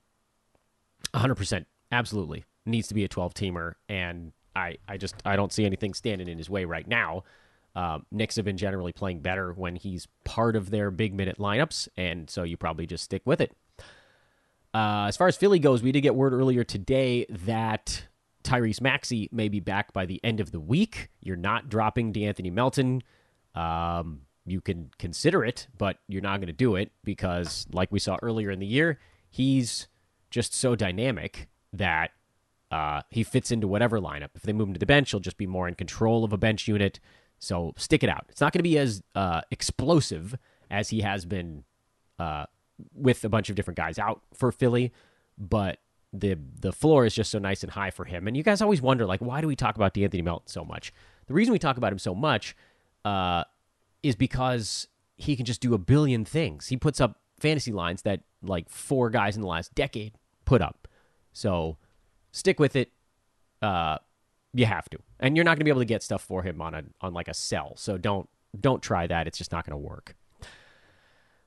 100%. 1.15 1.67
Absolutely. 1.93 2.45
Needs 2.65 2.89
to 2.89 2.95
be 2.95 3.05
a 3.05 3.09
12 3.09 3.35
teamer. 3.35 3.75
And 3.89 4.33
I, 4.57 4.79
I 4.89 4.97
just 4.97 5.15
I 5.25 5.37
don't 5.37 5.53
see 5.53 5.67
anything 5.67 5.95
standing 5.95 6.29
in 6.29 6.39
his 6.39 6.49
way 6.49 6.65
right 6.65 6.87
now. 6.87 7.25
Um, 7.77 8.07
Knicks 8.11 8.37
have 8.37 8.47
been 8.47 8.57
generally 8.57 8.93
playing 8.93 9.21
better 9.21 9.53
when 9.53 9.77
he's 9.77 10.09
part 10.25 10.57
of 10.57 10.71
their 10.71 10.91
big 10.91 11.13
minute 11.13 11.37
lineups, 11.39 11.89
and 11.95 12.31
so 12.31 12.43
you 12.43 12.57
probably 12.57 12.87
just 12.87 13.05
stick 13.05 13.21
with 13.27 13.43
it. 13.43 13.55
Uh, 14.73 15.05
as 15.09 15.17
far 15.17 15.29
as 15.29 15.37
Philly 15.37 15.59
goes, 15.59 15.83
we 15.83 15.93
did 15.93 16.01
get 16.01 16.15
word 16.15 16.33
earlier 16.33 16.65
today 16.65 17.27
that 17.29 18.07
Tyrese 18.47 18.81
Maxey 18.81 19.29
may 19.33 19.49
be 19.49 19.61
back 19.61 19.93
by 19.93 20.07
the 20.07 20.21
end 20.23 20.41
of 20.41 20.53
the 20.53 20.61
week. 20.61 21.11
You're 21.21 21.37
not 21.37 21.69
dropping 21.69 22.13
De'Anthony 22.13 22.53
Melton. 22.53 23.03
Um, 23.55 24.23
you 24.47 24.61
can 24.61 24.91
consider 24.99 25.45
it, 25.45 25.67
but 25.77 25.99
you're 26.07 26.23
not 26.23 26.39
going 26.39 26.47
to 26.47 26.53
do 26.53 26.77
it 26.77 26.93
because, 27.03 27.67
like 27.73 27.91
we 27.91 27.99
saw 27.99 28.17
earlier 28.23 28.51
in 28.51 28.61
the 28.61 28.67
year, 28.67 28.99
he's 29.29 29.89
just 30.31 30.55
so 30.55 30.77
dynamic 30.77 31.49
that 31.73 32.13
uh, 32.71 33.03
he 33.11 33.25
fits 33.25 33.51
into 33.51 33.67
whatever 33.67 34.01
lineup. 34.01 34.31
If 34.35 34.43
they 34.43 34.53
move 34.53 34.69
him 34.69 34.75
to 34.75 34.81
the 34.81 34.87
bench, 34.87 35.11
he'll 35.11 35.21
just 35.21 35.37
be 35.37 35.47
more 35.47 35.67
in 35.67 35.75
control 35.75 36.25
of 36.25 36.33
a 36.33 36.39
bench 36.39 36.69
unit. 36.69 37.01
So 37.39 37.75
stick 37.77 38.03
it 38.03 38.09
out. 38.09 38.27
It's 38.29 38.41
not 38.41 38.53
going 38.53 38.61
to 38.61 38.69
be 38.69 38.79
as 38.79 39.03
uh, 39.15 39.43
explosive 39.51 40.37
as 40.71 40.91
he 40.91 41.01
has 41.01 41.25
been 41.25 41.65
uh, 42.19 42.47
with 42.95 43.25
a 43.25 43.29
bunch 43.29 43.51
of 43.51 43.57
different 43.57 43.77
guys 43.77 43.99
out 43.99 44.23
for 44.33 44.53
Philly, 44.53 44.93
but 45.37 45.79
the 46.13 46.39
the 46.61 46.73
floor 46.73 47.05
is 47.05 47.15
just 47.15 47.31
so 47.31 47.39
nice 47.39 47.63
and 47.63 47.73
high 47.73 47.91
for 47.91 48.05
him. 48.05 48.27
And 48.27 48.37
you 48.37 48.43
guys 48.43 48.63
always 48.63 48.83
wonder, 48.83 49.07
like, 49.07 49.21
why 49.21 49.41
do 49.41 49.47
we 49.47 49.57
talk 49.57 49.77
about 49.77 49.95
De'Anthony 49.95 50.25
Melton 50.25 50.49
so 50.49 50.65
much? 50.65 50.93
The 51.27 51.35
reason 51.35 51.53
we 51.53 51.59
talk 51.59 51.77
about 51.77 51.93
him 51.93 51.99
so 51.99 52.15
much 52.15 52.57
uh, 53.05 53.45
is 54.03 54.15
because 54.15 54.89
he 55.17 55.37
can 55.37 55.45
just 55.45 55.61
do 55.61 55.75
a 55.75 55.79
billion 55.79 56.25
things. 56.25 56.69
He 56.69 56.77
puts 56.77 57.01
up 57.01 57.21
fantasy 57.39 57.73
lines 57.73 58.03
that 58.03 58.21
like 58.43 58.69
four 58.69 59.11
guys 59.11 59.37
in 59.37 59.43
the 59.43 59.49
last 59.49 59.75
decade 59.75 60.15
put 60.45 60.63
up. 60.63 60.89
So 61.33 61.79
stick 62.33 62.61
with 62.61 62.77
it. 62.77 62.93
Uh, 63.61 63.99
you 64.53 64.67
have 64.67 64.89
to, 64.91 64.99
and 65.21 65.37
you're 65.37 65.45
not 65.45 65.51
going 65.51 65.61
to 65.61 65.65
be 65.65 65.71
able 65.71 65.81
to 65.81 65.87
get 65.87 66.03
stuff 66.03 66.23
for 66.23 66.43
him 66.43 66.63
on 66.63 66.75
a 66.75 66.83
on 67.01 67.13
like 67.13 67.29
a 67.29 67.35
sell. 67.35 67.75
So 67.77 67.99
don't 67.99 68.29
don't 68.59 68.83
try 68.83 69.07
that. 69.07 69.27
It's 69.27 69.39
just 69.39 69.53
not 69.53 69.67
going 69.67 69.73
to 69.73 69.89
work. 69.89 70.15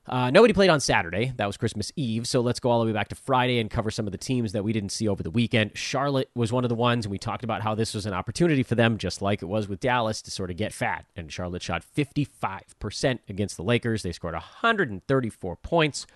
Uh, 0.06 0.30
nobody 0.30 0.52
played 0.52 0.70
on 0.70 0.80
Saturday. 0.80 1.32
That 1.36 1.46
was 1.46 1.56
Christmas 1.56 1.92
Eve. 1.94 2.26
So 2.26 2.40
let's 2.40 2.58
go 2.58 2.70
all 2.70 2.80
the 2.80 2.86
way 2.86 2.92
back 2.92 3.08
to 3.08 3.14
Friday 3.14 3.60
and 3.60 3.70
cover 3.70 3.90
some 3.90 4.06
of 4.06 4.12
the 4.12 4.18
teams 4.18 4.52
that 4.52 4.64
we 4.64 4.72
didn't 4.72 4.90
see 4.90 5.06
over 5.06 5.22
the 5.22 5.30
weekend. 5.30 5.76
Charlotte 5.76 6.30
was 6.34 6.52
one 6.52 6.64
of 6.64 6.68
the 6.68 6.74
ones, 6.74 7.04
and 7.04 7.12
we 7.12 7.18
talked 7.18 7.44
about 7.44 7.62
how 7.62 7.74
this 7.74 7.94
was 7.94 8.06
an 8.06 8.14
opportunity 8.14 8.62
for 8.62 8.74
them, 8.74 8.98
just 8.98 9.22
like 9.22 9.42
it 9.42 9.46
was 9.46 9.68
with 9.68 9.78
Dallas, 9.78 10.22
to 10.22 10.30
sort 10.30 10.50
of 10.50 10.56
get 10.56 10.72
fat. 10.72 11.04
And 11.14 11.30
Charlotte 11.30 11.62
shot 11.62 11.84
55% 11.96 13.18
against 13.28 13.56
the 13.56 13.62
Lakers. 13.62 14.02
They 14.02 14.12
scored 14.12 14.34
134 14.34 15.56
points. 15.56 16.06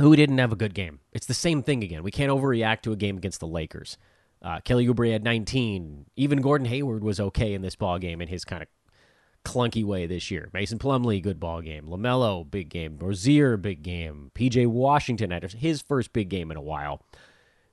Who 0.00 0.14
didn't 0.14 0.38
have 0.38 0.52
a 0.52 0.56
good 0.56 0.74
game? 0.74 1.00
It's 1.12 1.26
the 1.26 1.34
same 1.34 1.62
thing 1.62 1.82
again. 1.82 2.02
We 2.02 2.10
can't 2.10 2.30
overreact 2.30 2.82
to 2.82 2.92
a 2.92 2.96
game 2.96 3.16
against 3.16 3.40
the 3.40 3.46
Lakers. 3.46 3.96
Uh, 4.42 4.60
Kelly 4.60 4.86
Oubre 4.86 5.10
had 5.10 5.24
19. 5.24 6.06
Even 6.16 6.42
Gordon 6.42 6.66
Hayward 6.66 7.02
was 7.02 7.18
okay 7.18 7.54
in 7.54 7.62
this 7.62 7.76
ball 7.76 7.98
game 7.98 8.20
in 8.20 8.28
his 8.28 8.44
kind 8.44 8.62
of 8.62 8.68
clunky 9.44 9.84
way 9.84 10.06
this 10.06 10.30
year. 10.30 10.48
Mason 10.52 10.78
Plumlee, 10.78 11.22
good 11.22 11.38
ball 11.38 11.60
game. 11.60 11.86
LaMelo, 11.86 12.50
big 12.50 12.68
game. 12.68 12.98
Rozier, 12.98 13.56
big 13.56 13.82
game. 13.82 14.30
PJ 14.34 14.66
Washington 14.66 15.30
had 15.30 15.52
his 15.52 15.82
first 15.82 16.12
big 16.12 16.28
game 16.28 16.50
in 16.50 16.56
a 16.56 16.62
while. 16.62 17.02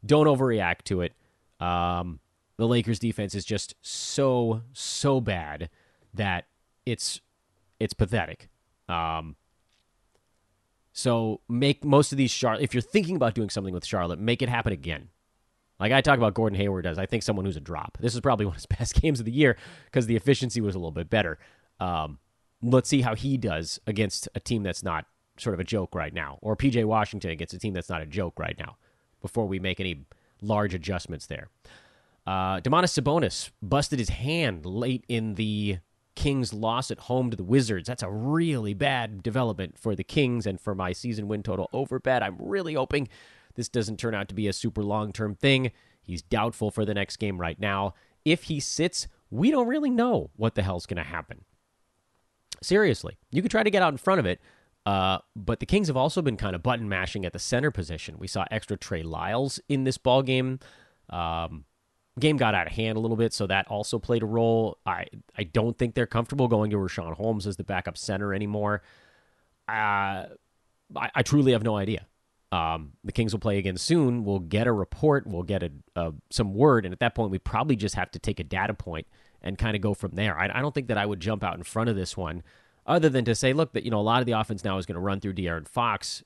Don't 0.06 0.28
overreact 0.28 0.84
to 0.86 1.02
it. 1.02 1.14
Um, 1.60 2.20
the 2.58 2.68
Lakers 2.68 3.00
defense 3.00 3.36
is 3.36 3.46
just 3.46 3.76
so 3.82 4.62
so 4.74 5.22
bad 5.22 5.70
that 6.14 6.46
it's 6.86 7.22
it's 7.80 7.94
pathetic. 7.94 8.50
Um, 8.90 9.36
so 10.94 11.42
make 11.48 11.84
most 11.84 12.12
of 12.12 12.18
these 12.18 12.32
Charlotte. 12.32 12.64
If 12.64 12.74
you're 12.74 12.82
thinking 12.82 13.16
about 13.16 13.34
doing 13.34 13.50
something 13.50 13.74
with 13.74 13.86
Charlotte, 13.86 14.20
make 14.20 14.42
it 14.42 14.50
happen 14.50 14.74
again. 14.74 15.10
Like 15.80 15.92
I 15.92 16.02
talk 16.02 16.18
about 16.18 16.36
Gordon 16.36 16.60
Hayward 16.60 16.86
as 16.86 17.00
I 17.00 17.08
think 17.08 17.24
someone 17.24 17.46
who's 17.46 17.58
a 17.58 17.62
drop. 17.62 17.98
This 18.00 18.14
is 18.14 18.22
probably 18.22 18.46
one 18.48 18.54
of 18.54 18.58
his 18.58 18.66
best 18.68 19.02
games 19.02 19.20
of 19.20 19.26
the 19.26 19.32
year 19.32 19.58
because 19.86 20.06
the 20.06 20.16
efficiency 20.16 20.62
was 20.62 20.76
a 20.76 20.78
little 20.78 20.92
bit 20.92 21.10
better. 21.10 21.40
Um, 21.82 22.20
let's 22.62 22.88
see 22.88 23.02
how 23.02 23.16
he 23.16 23.38
does 23.38 23.80
against 23.88 24.30
a 24.36 24.40
team 24.40 24.64
that's 24.64 24.84
not 24.84 25.06
sort 25.38 25.54
of 25.54 25.60
a 25.60 25.64
joke 25.64 25.96
right 25.96 26.14
now, 26.14 26.38
or 26.42 26.56
PJ 26.56 26.86
Washington 26.86 27.32
against 27.32 27.54
a 27.54 27.60
team 27.60 27.74
that's 27.74 27.90
not 27.90 28.02
a 28.02 28.06
joke 28.06 28.40
right 28.40 28.58
now, 28.58 28.78
before 29.22 29.48
we 29.48 29.60
make 29.60 29.80
any 29.80 30.06
large 30.42 30.74
adjustments 30.74 31.26
there. 31.26 31.50
Uh, 32.26 32.60
Domantas 32.60 33.00
Sabonis 33.00 33.50
busted 33.62 33.98
his 33.98 34.10
hand 34.10 34.66
late 34.66 35.04
in 35.08 35.36
the 35.36 35.80
Kings' 36.16 36.54
loss 36.54 36.92
at 36.92 37.00
home 37.00 37.32
to 37.32 37.38
the 37.38 37.44
Wizards. 37.44 37.88
That's 37.88 38.04
a 38.04 38.12
really 38.12 38.76
bad 38.76 39.24
development 39.24 39.80
for 39.80 39.96
the 39.96 40.04
Kings 40.04 40.46
and 40.46 40.62
for 40.62 40.76
my 40.76 40.92
season 40.92 41.28
win 41.28 41.42
total 41.42 41.70
over 41.74 42.00
bet. 42.00 42.22
I'm 42.22 42.38
really 42.40 42.76
hoping 42.76 43.08
this 43.56 43.70
doesn't 43.70 43.98
turn 43.98 44.14
out 44.14 44.28
to 44.30 44.36
be 44.36 44.48
a 44.48 44.54
super 44.54 44.84
long 44.84 45.12
term 45.12 45.34
thing. 45.34 45.72
He's 46.04 46.22
doubtful 46.22 46.70
for 46.70 46.86
the 46.86 46.94
next 46.94 47.18
game 47.18 47.40
right 47.40 47.60
now. 47.60 47.96
If 48.24 48.44
he 48.44 48.60
sits, 48.60 49.08
we 49.32 49.50
don't 49.50 49.68
really 49.68 49.90
know 49.90 50.30
what 50.36 50.56
the 50.56 50.62
hell's 50.62 50.86
going 50.86 50.98
to 50.98 51.04
happen. 51.04 51.46
Seriously, 52.62 53.18
you 53.32 53.42
could 53.42 53.52
try 53.52 53.64
to 53.64 53.72
get 53.72 53.82
out 53.82 53.94
in 53.94 53.98
front 53.98 54.20
of 54.20 54.26
it, 54.26 54.40
uh, 54.86 55.20
but 55.36 55.60
the 55.60 55.66
Kings 55.66 55.88
have 55.88 55.98
also 55.98 56.22
been 56.22 56.38
kind 56.38 56.56
of 56.56 56.64
button 56.64 56.88
mashing 56.88 57.26
at 57.26 57.34
the 57.34 57.40
center 57.40 57.72
position. 57.72 58.16
We 58.20 58.28
saw 58.28 58.46
extra 58.52 58.78
Trey 58.78 59.04
Lyles 59.04 59.60
in 59.68 59.84
this 59.84 59.98
ball 59.98 60.22
game. 60.22 60.60
Um, 61.10 61.66
game 62.20 62.38
got 62.38 62.56
out 62.56 62.68
of 62.68 62.74
hand 62.74 62.98
a 62.98 63.02
little 63.02 63.18
bit, 63.18 63.34
so 63.34 63.48
that 63.48 63.68
also 63.68 64.00
played 64.00 64.24
a 64.24 64.28
role. 64.28 64.78
I 64.86 65.06
I 65.38 65.44
don't 65.44 65.78
think 65.78 65.96
they're 65.96 66.08
comfortable 66.08 66.48
going 66.48 66.72
to 66.72 66.78
Richaun 66.78 67.14
Holmes 67.14 67.48
as 67.48 67.58
the 67.58 67.64
backup 67.64 67.98
center 67.98 68.34
anymore. 68.34 68.82
Uh, 69.68 70.26
I, 70.96 71.10
I 71.16 71.24
truly 71.24 71.54
have 71.54 71.64
no 71.64 71.78
idea. 71.78 72.06
Um, 72.52 72.94
the 73.04 73.14
Kings 73.14 73.34
will 73.34 73.40
play 73.40 73.58
again 73.58 73.78
soon. 73.78 74.26
We'll 74.26 74.40
get 74.40 74.68
a 74.68 74.74
report. 74.74 75.26
We'll 75.26 75.44
get 75.44 75.64
a, 75.96 76.14
some 76.30 76.54
word, 76.54 76.86
and 76.86 76.94
at 76.94 77.00
that 77.00 77.16
point, 77.16 77.32
we 77.32 77.40
probably 77.40 77.76
just 77.76 77.96
have 77.96 78.12
to 78.12 78.20
take 78.20 78.40
a 78.40 78.44
data 78.44 78.74
point 78.74 79.08
and 79.42 79.58
kind 79.58 79.76
of 79.76 79.82
go 79.82 79.94
from 79.94 80.12
there. 80.12 80.38
I, 80.38 80.50
I, 80.54 80.62
don't 80.62 80.74
think 80.74 80.88
that 80.88 80.98
I 80.98 81.06
would 81.06 81.20
jump 81.20 81.44
out 81.44 81.58
in 81.58 81.64
front 81.64 81.90
of 81.90 81.96
this 81.96 82.16
one, 82.16 82.44
other 82.86 83.10
than 83.10 83.26
to 83.26 83.36
say, 83.36 83.54
look, 83.54 83.74
that 83.74 83.84
you 83.84 83.92
know 83.92 84.00
a 84.00 84.02
lot 84.02 84.22
of 84.22 84.26
the 84.26 84.34
offense 84.34 84.64
now 84.64 84.78
is 84.78 84.86
going 84.86 84.96
to 84.96 85.02
run 85.02 85.20
through 85.20 85.34
De'Aaron 85.34 85.68
Fox 85.68 86.24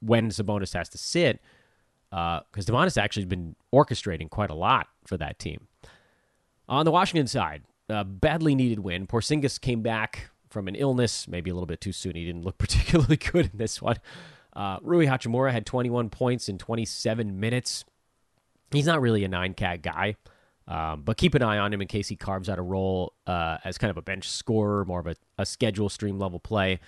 when 0.00 0.30
Sabonis 0.30 0.72
has 0.74 0.88
to 0.90 0.98
sit, 0.98 1.40
because 2.10 2.68
uh, 2.68 2.72
Domantas 2.72 2.96
actually 2.96 3.22
has 3.22 3.28
been 3.28 3.54
orchestrating 3.72 4.30
quite 4.30 4.50
a 4.50 4.54
lot 4.54 4.88
for 5.06 5.16
that 5.16 5.38
team. 5.38 5.68
On 6.68 6.84
the 6.84 6.90
Washington 6.90 7.26
side, 7.26 7.62
a 7.88 8.04
badly 8.04 8.54
needed 8.54 8.80
win. 8.80 9.06
Porzingis 9.06 9.60
came 9.60 9.82
back 9.82 10.30
from 10.48 10.68
an 10.68 10.74
illness, 10.74 11.28
maybe 11.28 11.50
a 11.50 11.54
little 11.54 11.66
bit 11.66 11.80
too 11.80 11.92
soon. 11.92 12.14
He 12.14 12.24
didn't 12.24 12.44
look 12.44 12.58
particularly 12.58 13.16
good 13.16 13.50
in 13.52 13.58
this 13.58 13.80
one. 13.82 13.96
Uh, 14.54 14.78
Rui 14.82 15.06
Hachimura 15.06 15.52
had 15.52 15.66
21 15.66 16.10
points 16.10 16.48
in 16.48 16.58
27 16.58 17.38
minutes. 17.38 17.84
He's 18.70 18.86
not 18.86 19.00
really 19.00 19.24
a 19.24 19.28
nine 19.28 19.54
cat 19.54 19.82
guy. 19.82 20.16
Um, 20.68 21.00
but 21.02 21.16
keep 21.16 21.34
an 21.34 21.42
eye 21.42 21.56
on 21.56 21.72
him 21.72 21.80
in 21.80 21.88
case 21.88 22.08
he 22.08 22.16
carves 22.16 22.48
out 22.48 22.58
a 22.58 22.62
role 22.62 23.14
uh, 23.26 23.56
as 23.64 23.78
kind 23.78 23.90
of 23.90 23.96
a 23.96 24.02
bench 24.02 24.28
scorer, 24.28 24.84
more 24.84 25.00
of 25.00 25.06
a, 25.06 25.16
a 25.38 25.46
schedule 25.46 25.88
stream 25.88 26.18
level 26.18 26.38
play. 26.38 26.78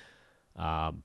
Um, 0.55 1.03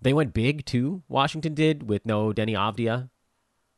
they 0.00 0.14
went 0.14 0.32
big 0.32 0.64
too. 0.64 1.02
Washington 1.08 1.52
did 1.52 1.88
with 1.88 2.06
no 2.06 2.32
Deni 2.32 2.52
Avdija 2.52 3.10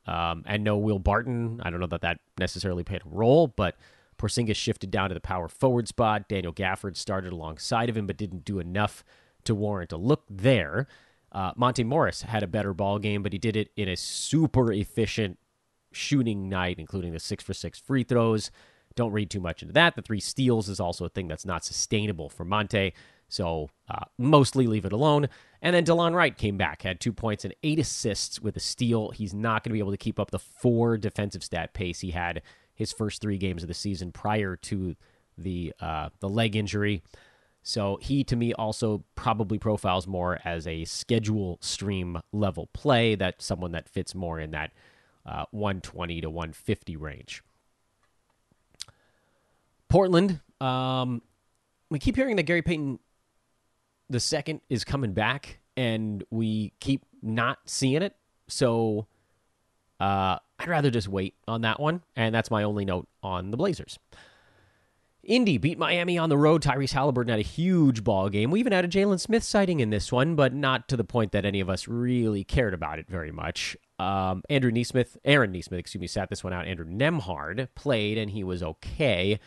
um, 0.07 0.45
and 0.47 0.63
no 0.63 0.79
Will 0.79 1.01
Barton. 1.01 1.61
I 1.63 1.71
don't 1.71 1.81
know 1.81 1.87
that 1.89 2.03
that 2.03 2.21
necessarily 2.39 2.85
played 2.85 3.03
a 3.05 3.09
role, 3.09 3.49
but 3.49 3.77
Porzingis 4.19 4.57
shifted 4.57 4.93
down 4.93 5.09
to 5.09 5.15
the 5.15 5.21
power 5.21 5.49
forward 5.49 5.89
spot. 5.89 6.29
Daniel 6.29 6.53
Gafford 6.53 6.97
started 6.97 7.33
alongside 7.33 7.89
of 7.89 7.97
him, 7.97 8.07
but 8.07 8.17
didn't 8.17 8.45
do 8.45 8.61
enough 8.61 9.05
to 9.45 9.55
warrant 9.55 9.93
a 9.93 9.97
look 9.97 10.25
there. 10.31 10.87
Uh, 11.33 11.53
Monte 11.57 11.83
Morris 11.85 12.23
had 12.23 12.43
a 12.43 12.47
better 12.47 12.73
ball 12.73 12.99
game, 12.99 13.23
but 13.23 13.33
he 13.33 13.39
did 13.39 13.57
it 13.57 13.71
in 13.77 13.89
a 13.89 13.97
super 13.97 14.73
efficient 14.73 15.39
shooting 15.97 16.49
night, 16.49 16.79
including 16.79 17.12
the 17.12 17.21
six 17.21 17.43
for 17.43 17.55
six 17.55 17.79
free 17.79 18.05
throws. 18.05 18.50
Don't 18.95 19.12
read 19.12 19.31
too 19.31 19.41
much 19.41 19.62
into 19.62 19.75
that. 19.75 19.95
The 19.95 20.03
three 20.03 20.21
steals 20.21 20.69
is 20.69 20.81
also 20.81 21.05
a 21.05 21.11
thing 21.11 21.29
that's 21.29 21.45
not 21.45 21.65
sustainable 21.65 22.29
for 22.29 22.45
Monte. 22.45 22.95
So 23.29 23.69
uh, 23.88 24.05
mostly 24.19 24.67
leave 24.67 24.85
it 24.85 24.93
alone. 24.93 25.29
And 25.61 25.75
then 25.75 25.85
Delon 25.85 26.15
Wright 26.15 26.37
came 26.37 26.57
back, 26.57 26.83
had 26.83 27.00
two 27.00 27.12
points 27.12 27.45
and 27.45 27.55
eight 27.62 27.79
assists 27.79 28.41
with 28.41 28.57
a 28.57 28.61
steal. 28.61 29.11
He's 29.11 29.35
not 29.35 29.65
going 29.65 29.71
to 29.71 29.75
be 29.75 29.81
able 29.81 29.91
to 29.91 29.97
keep 29.97 30.21
up 30.21 30.31
the 30.31 30.38
four 30.38 30.97
defensive 30.97 31.43
stat 31.43 31.75
pace 31.75 32.00
he 32.00 32.12
had 32.12 32.43
his 32.75 32.93
first 32.93 33.21
three 33.21 33.38
games 33.38 33.62
of 33.62 33.69
the 33.69 33.75
season 33.75 34.12
prior 34.12 34.55
to 34.57 34.95
the 35.37 35.73
uh, 35.81 36.11
the 36.21 36.29
leg 36.29 36.55
injury. 36.55 37.03
So 37.62 37.99
he, 38.00 38.23
to 38.25 38.37
me, 38.37 38.53
also 38.53 39.03
probably 39.17 39.59
profiles 39.59 40.07
more 40.07 40.38
as 40.45 40.69
a 40.69 40.85
schedule 40.85 41.59
stream 41.61 42.21
level 42.33 42.69
play. 42.73 43.17
That 43.17 43.43
someone 43.43 43.73
that 43.73 43.88
fits 43.88 44.15
more 44.15 44.38
in 44.38 44.53
that 44.53 44.71
uh, 45.26 45.45
120 45.50 46.21
to 46.23 46.30
150 46.30 46.97
range. 46.97 47.42
Portland, 49.88 50.40
um, 50.61 51.23
we 51.90 51.99
keep 51.99 52.16
hearing 52.16 52.37
that 52.37 52.45
Gary 52.45 52.62
Payton 52.62 52.99
the 54.09 54.21
second 54.21 54.61
is 54.68 54.85
coming 54.85 55.12
back, 55.12 55.59
and 55.76 56.23
we 56.30 56.73
keep 56.80 57.04
not 57.23 57.59
seeing 57.66 58.02
it. 58.02 58.14
So 58.49 59.06
uh, 60.00 60.38
I'd 60.59 60.68
rather 60.68 60.90
just 60.90 61.09
wait 61.09 61.35
on 61.49 61.62
that 61.62 61.80
one, 61.80 62.02
and 62.14 62.35
that's 62.35 62.50
my 62.50 62.62
only 62.62 62.85
note 62.85 63.09
on 63.23 63.50
the 63.50 63.56
Blazers. 63.56 63.99
Indy 65.23 65.59
beat 65.59 65.76
Miami 65.76 66.18
on 66.18 66.28
the 66.28 66.38
road. 66.38 66.62
Tyrese 66.62 66.92
Halliburton 66.92 67.30
had 67.30 67.40
a 67.40 67.42
huge 67.42 68.04
ball 68.04 68.28
game. 68.28 68.52
We 68.52 68.61
even 68.61 68.73
had 68.73 68.85
a 68.85 68.88
Jalen 68.88 69.18
Smith 69.18 69.42
sighting 69.42 69.80
in 69.80 69.90
this 69.90 70.12
one, 70.12 70.37
but 70.37 70.54
not 70.54 70.88
to 70.88 70.97
the 70.97 71.02
point 71.02 71.33
that 71.33 71.45
any 71.45 71.59
of 71.59 71.68
us 71.68 71.88
really 71.88 72.45
cared 72.45 72.75
about 72.75 73.00
it 73.00 73.09
very 73.09 73.33
much. 73.33 73.76
Um, 73.99 74.43
Andrew 74.50 74.71
Nesmith, 74.71 75.17
Aaron 75.25 75.53
Nesmith, 75.53 75.81
excuse 75.81 76.00
me, 76.00 76.07
sat 76.07 76.29
this 76.29 76.45
one 76.45 76.53
out. 76.53 76.67
Andrew 76.67 76.87
Nembhard 76.87 77.69
played, 77.75 78.19
and 78.19 78.31
he 78.31 78.45
was 78.45 78.62
okay. 78.62 79.41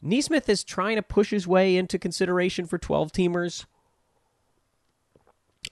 Nesmith 0.00 0.48
is 0.48 0.64
trying 0.64 0.96
to 0.96 1.02
push 1.02 1.30
his 1.30 1.46
way 1.46 1.76
into 1.76 1.98
consideration 1.98 2.66
for 2.66 2.78
12 2.78 3.12
teamers. 3.12 3.66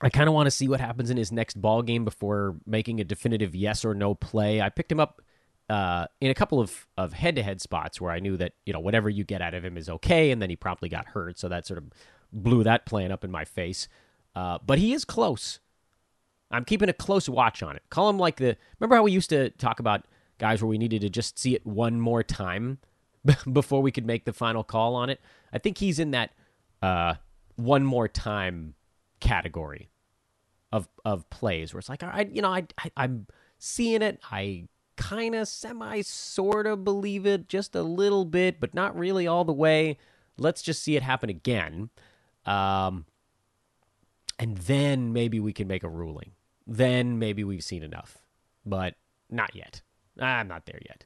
I 0.00 0.10
kind 0.10 0.28
of 0.28 0.34
want 0.34 0.46
to 0.46 0.50
see 0.50 0.68
what 0.68 0.80
happens 0.80 1.10
in 1.10 1.16
his 1.16 1.32
next 1.32 1.60
ball 1.60 1.82
game 1.82 2.04
before 2.04 2.56
making 2.66 3.00
a 3.00 3.04
definitive 3.04 3.54
yes 3.54 3.84
or 3.84 3.94
no 3.94 4.14
play. 4.14 4.60
I 4.60 4.68
picked 4.68 4.92
him 4.92 5.00
up 5.00 5.22
uh, 5.70 6.06
in 6.20 6.30
a 6.30 6.34
couple 6.34 6.60
of 6.60 6.86
of 6.96 7.12
head 7.12 7.36
to 7.36 7.42
head 7.42 7.60
spots 7.60 8.00
where 8.00 8.12
I 8.12 8.20
knew 8.20 8.36
that 8.36 8.52
you 8.66 8.72
know 8.72 8.80
whatever 8.80 9.08
you 9.08 9.24
get 9.24 9.40
out 9.40 9.54
of 9.54 9.64
him 9.64 9.76
is 9.76 9.88
okay, 9.88 10.30
and 10.30 10.42
then 10.42 10.50
he 10.50 10.56
promptly 10.56 10.88
got 10.88 11.06
hurt, 11.06 11.38
so 11.38 11.48
that 11.48 11.66
sort 11.66 11.78
of 11.78 11.84
blew 12.32 12.62
that 12.64 12.84
plan 12.84 13.10
up 13.10 13.24
in 13.24 13.30
my 13.30 13.44
face. 13.44 13.88
Uh, 14.34 14.58
but 14.64 14.78
he 14.78 14.92
is 14.92 15.04
close. 15.04 15.60
I'm 16.50 16.64
keeping 16.64 16.88
a 16.88 16.92
close 16.92 17.28
watch 17.28 17.62
on 17.62 17.76
it. 17.76 17.82
Call 17.90 18.08
him 18.08 18.18
like 18.18 18.36
the. 18.36 18.56
Remember 18.78 18.96
how 18.96 19.02
we 19.02 19.12
used 19.12 19.30
to 19.30 19.50
talk 19.50 19.80
about 19.80 20.04
guys 20.38 20.62
where 20.62 20.68
we 20.68 20.78
needed 20.78 21.00
to 21.00 21.10
just 21.10 21.38
see 21.38 21.54
it 21.54 21.66
one 21.66 22.00
more 22.00 22.22
time 22.22 22.78
before 23.52 23.82
we 23.82 23.90
could 23.90 24.06
make 24.06 24.24
the 24.24 24.32
final 24.32 24.62
call 24.62 24.94
on 24.94 25.10
it? 25.10 25.20
I 25.52 25.58
think 25.58 25.78
he's 25.78 25.98
in 25.98 26.12
that 26.12 26.30
uh, 26.82 27.14
one 27.56 27.84
more 27.84 28.08
time 28.08 28.74
category 29.20 29.90
of 30.72 30.88
of 31.04 31.28
plays 31.30 31.72
where 31.72 31.78
it's 31.78 31.88
like, 31.88 32.02
all 32.02 32.10
right, 32.10 32.30
you 32.30 32.42
know, 32.42 32.52
I, 32.52 32.66
I 32.78 32.90
I'm 32.96 33.26
seeing 33.58 34.02
it. 34.02 34.20
I 34.30 34.68
kind 34.96 35.34
of 35.34 35.48
semi 35.48 36.00
sort 36.02 36.66
of 36.66 36.84
believe 36.84 37.26
it 37.26 37.48
just 37.48 37.74
a 37.74 37.82
little 37.82 38.24
bit, 38.24 38.60
but 38.60 38.74
not 38.74 38.96
really 38.96 39.26
all 39.26 39.44
the 39.44 39.52
way. 39.52 39.98
Let's 40.38 40.62
just 40.62 40.82
see 40.82 40.96
it 40.96 41.02
happen 41.02 41.30
again. 41.30 41.90
Um, 42.44 43.06
and 44.38 44.58
then 44.58 45.12
maybe 45.12 45.40
we 45.40 45.52
can 45.52 45.66
make 45.66 45.82
a 45.82 45.88
ruling. 45.88 46.32
Then 46.66 47.18
maybe 47.18 47.44
we've 47.44 47.62
seen 47.62 47.82
enough, 47.82 48.18
but 48.64 48.94
not 49.30 49.54
yet. 49.54 49.82
I'm 50.20 50.48
not 50.48 50.66
there 50.66 50.80
yet. 50.86 51.04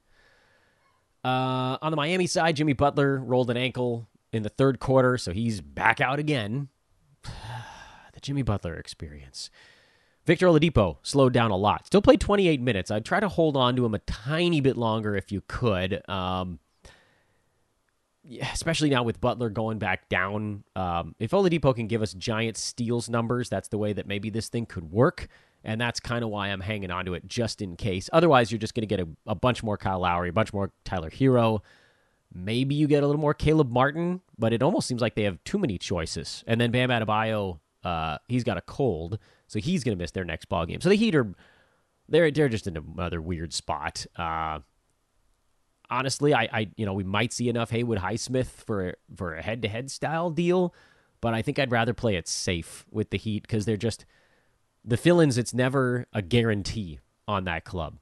Uh, 1.22 1.76
on 1.82 1.90
the 1.90 1.96
Miami 1.96 2.26
side, 2.26 2.56
Jimmy 2.56 2.72
Butler 2.72 3.18
rolled 3.18 3.50
an 3.50 3.56
ankle 3.56 4.08
in 4.32 4.42
the 4.42 4.48
third 4.48 4.80
quarter, 4.80 5.18
so 5.18 5.32
he's 5.32 5.60
back 5.60 6.00
out 6.00 6.18
again. 6.18 6.68
the 7.24 8.20
Jimmy 8.20 8.42
Butler 8.42 8.74
experience. 8.74 9.50
Victor 10.24 10.46
Oladipo 10.46 10.98
slowed 11.02 11.32
down 11.32 11.50
a 11.50 11.56
lot. 11.56 11.86
Still 11.86 12.02
played 12.02 12.20
28 12.20 12.60
minutes. 12.60 12.90
I'd 12.90 13.04
try 13.04 13.20
to 13.20 13.28
hold 13.28 13.56
on 13.56 13.76
to 13.76 13.84
him 13.84 13.94
a 13.94 13.98
tiny 14.00 14.60
bit 14.60 14.76
longer 14.76 15.16
if 15.16 15.32
you 15.32 15.42
could. 15.46 16.08
Um, 16.08 16.58
especially 18.52 18.90
now 18.90 19.02
with 19.02 19.20
Butler 19.20 19.50
going 19.50 19.78
back 19.78 20.08
down. 20.08 20.64
Um, 20.76 21.14
if 21.18 21.30
Oladipo 21.32 21.74
can 21.74 21.86
give 21.86 22.02
us 22.02 22.12
giant 22.12 22.56
steals 22.56 23.08
numbers, 23.08 23.48
that's 23.48 23.68
the 23.68 23.78
way 23.78 23.92
that 23.92 24.06
maybe 24.06 24.30
this 24.30 24.48
thing 24.48 24.66
could 24.66 24.92
work. 24.92 25.28
And 25.64 25.80
that's 25.80 26.00
kind 26.00 26.24
of 26.24 26.30
why 26.30 26.48
I'm 26.48 26.60
hanging 26.60 26.90
on 26.90 27.04
to 27.04 27.14
it 27.14 27.26
just 27.26 27.60
in 27.60 27.76
case. 27.76 28.08
Otherwise, 28.12 28.50
you're 28.50 28.58
just 28.58 28.74
going 28.74 28.86
to 28.86 28.86
get 28.86 29.00
a, 29.00 29.08
a, 29.26 29.34
bunch 29.34 29.62
more 29.62 29.76
Kyle 29.76 30.00
Lowry, 30.00 30.30
a 30.30 30.32
bunch 30.32 30.52
more 30.52 30.72
Tyler 30.84 31.10
Herro. 31.10 31.60
Maybe 32.32 32.74
you 32.74 32.86
get 32.86 33.02
a 33.02 33.06
little 33.06 33.20
more 33.20 33.34
Caleb 33.34 33.70
Martin, 33.70 34.22
but 34.38 34.52
it 34.52 34.62
almost 34.62 34.88
seems 34.88 35.02
like 35.02 35.16
they 35.16 35.24
have 35.24 35.42
too 35.44 35.58
many 35.58 35.76
choices. 35.76 36.44
And 36.46 36.60
then 36.60 36.70
Bam 36.70 36.88
Adebayo, 36.88 37.58
uh, 37.84 38.18
he's 38.28 38.44
got 38.44 38.56
a 38.56 38.62
cold, 38.62 39.18
so 39.48 39.58
he's 39.58 39.84
going 39.84 39.96
to 39.96 40.02
miss 40.02 40.12
their 40.12 40.24
next 40.24 40.48
ball 40.48 40.64
game. 40.64 40.80
So 40.80 40.88
the 40.88 40.94
Heat 40.94 41.14
are 41.14 41.34
they're 42.08 42.30
they're 42.30 42.48
just 42.48 42.66
in 42.66 42.76
another 42.76 43.20
weird 43.20 43.52
spot. 43.52 44.06
Uh, 44.16 44.60
honestly, 45.90 46.34
I, 46.34 46.48
I 46.52 46.70
you 46.76 46.86
know 46.86 46.92
we 46.92 47.04
might 47.04 47.32
see 47.32 47.48
enough 47.48 47.70
Haywood 47.70 47.98
Highsmith 47.98 48.46
for 48.46 48.94
for 49.16 49.34
a 49.34 49.42
head 49.42 49.62
to 49.62 49.68
head 49.68 49.90
style 49.90 50.30
deal, 50.30 50.74
but 51.20 51.34
I 51.34 51.42
think 51.42 51.58
I'd 51.58 51.72
rather 51.72 51.94
play 51.94 52.16
it 52.16 52.28
safe 52.28 52.84
with 52.90 53.10
the 53.10 53.18
Heat 53.18 53.42
because 53.42 53.64
they're 53.64 53.76
just 53.76 54.04
the 54.84 54.96
fill-ins. 54.96 55.38
It's 55.38 55.54
never 55.54 56.06
a 56.12 56.22
guarantee 56.22 57.00
on 57.26 57.44
that 57.44 57.64
club. 57.64 57.98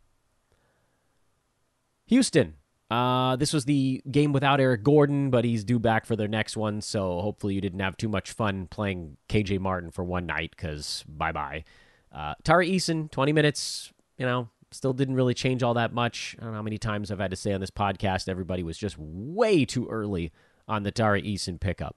Houston. 2.07 2.55
Uh, 2.91 3.37
this 3.37 3.53
was 3.53 3.67
the 3.67 4.01
game 4.11 4.33
without 4.33 4.61
Eric 4.61 4.83
Gordon, 4.83 5.29
but 5.29 5.45
he's 5.45 5.63
due 5.63 5.79
back 5.79 6.07
for 6.07 6.17
their 6.17 6.29
next 6.29 6.57
one. 6.57 6.81
So 6.81 7.21
hopefully 7.21 7.55
you 7.55 7.61
didn't 7.61 7.81
have 7.81 7.99
too 7.99 8.09
much 8.09 8.33
fun 8.33 8.67
playing 8.67 9.19
KJ 9.29 9.61
Martin 9.61 9.91
for 9.91 10.05
one 10.05 10.25
night 10.25 10.53
because 10.57 11.05
bye 11.07 11.33
bye. 11.33 11.65
Uh, 12.11 12.35
Tari 12.45 12.71
Eason, 12.71 13.11
20 13.11 13.33
minutes, 13.33 13.93
you 14.17 14.25
know, 14.25 14.49
still 14.71 14.95
didn't 14.95 15.17
really 15.17 15.35
change 15.35 15.63
all 15.63 15.75
that 15.75 15.93
much. 15.93 16.35
I 16.39 16.45
don't 16.45 16.53
know 16.53 16.59
how 16.59 16.63
many 16.63 16.79
times 16.79 17.11
I've 17.11 17.19
had 17.19 17.31
to 17.31 17.37
say 17.37 17.53
on 17.53 17.61
this 17.61 17.71
podcast, 17.71 18.29
everybody 18.29 18.63
was 18.63 18.79
just 18.79 18.97
way 18.99 19.67
too 19.67 19.87
early 19.89 20.33
on 20.67 20.83
the 20.83 20.91
Tari 20.91 21.23
Eason 21.23 21.61
pickup. 21.61 21.97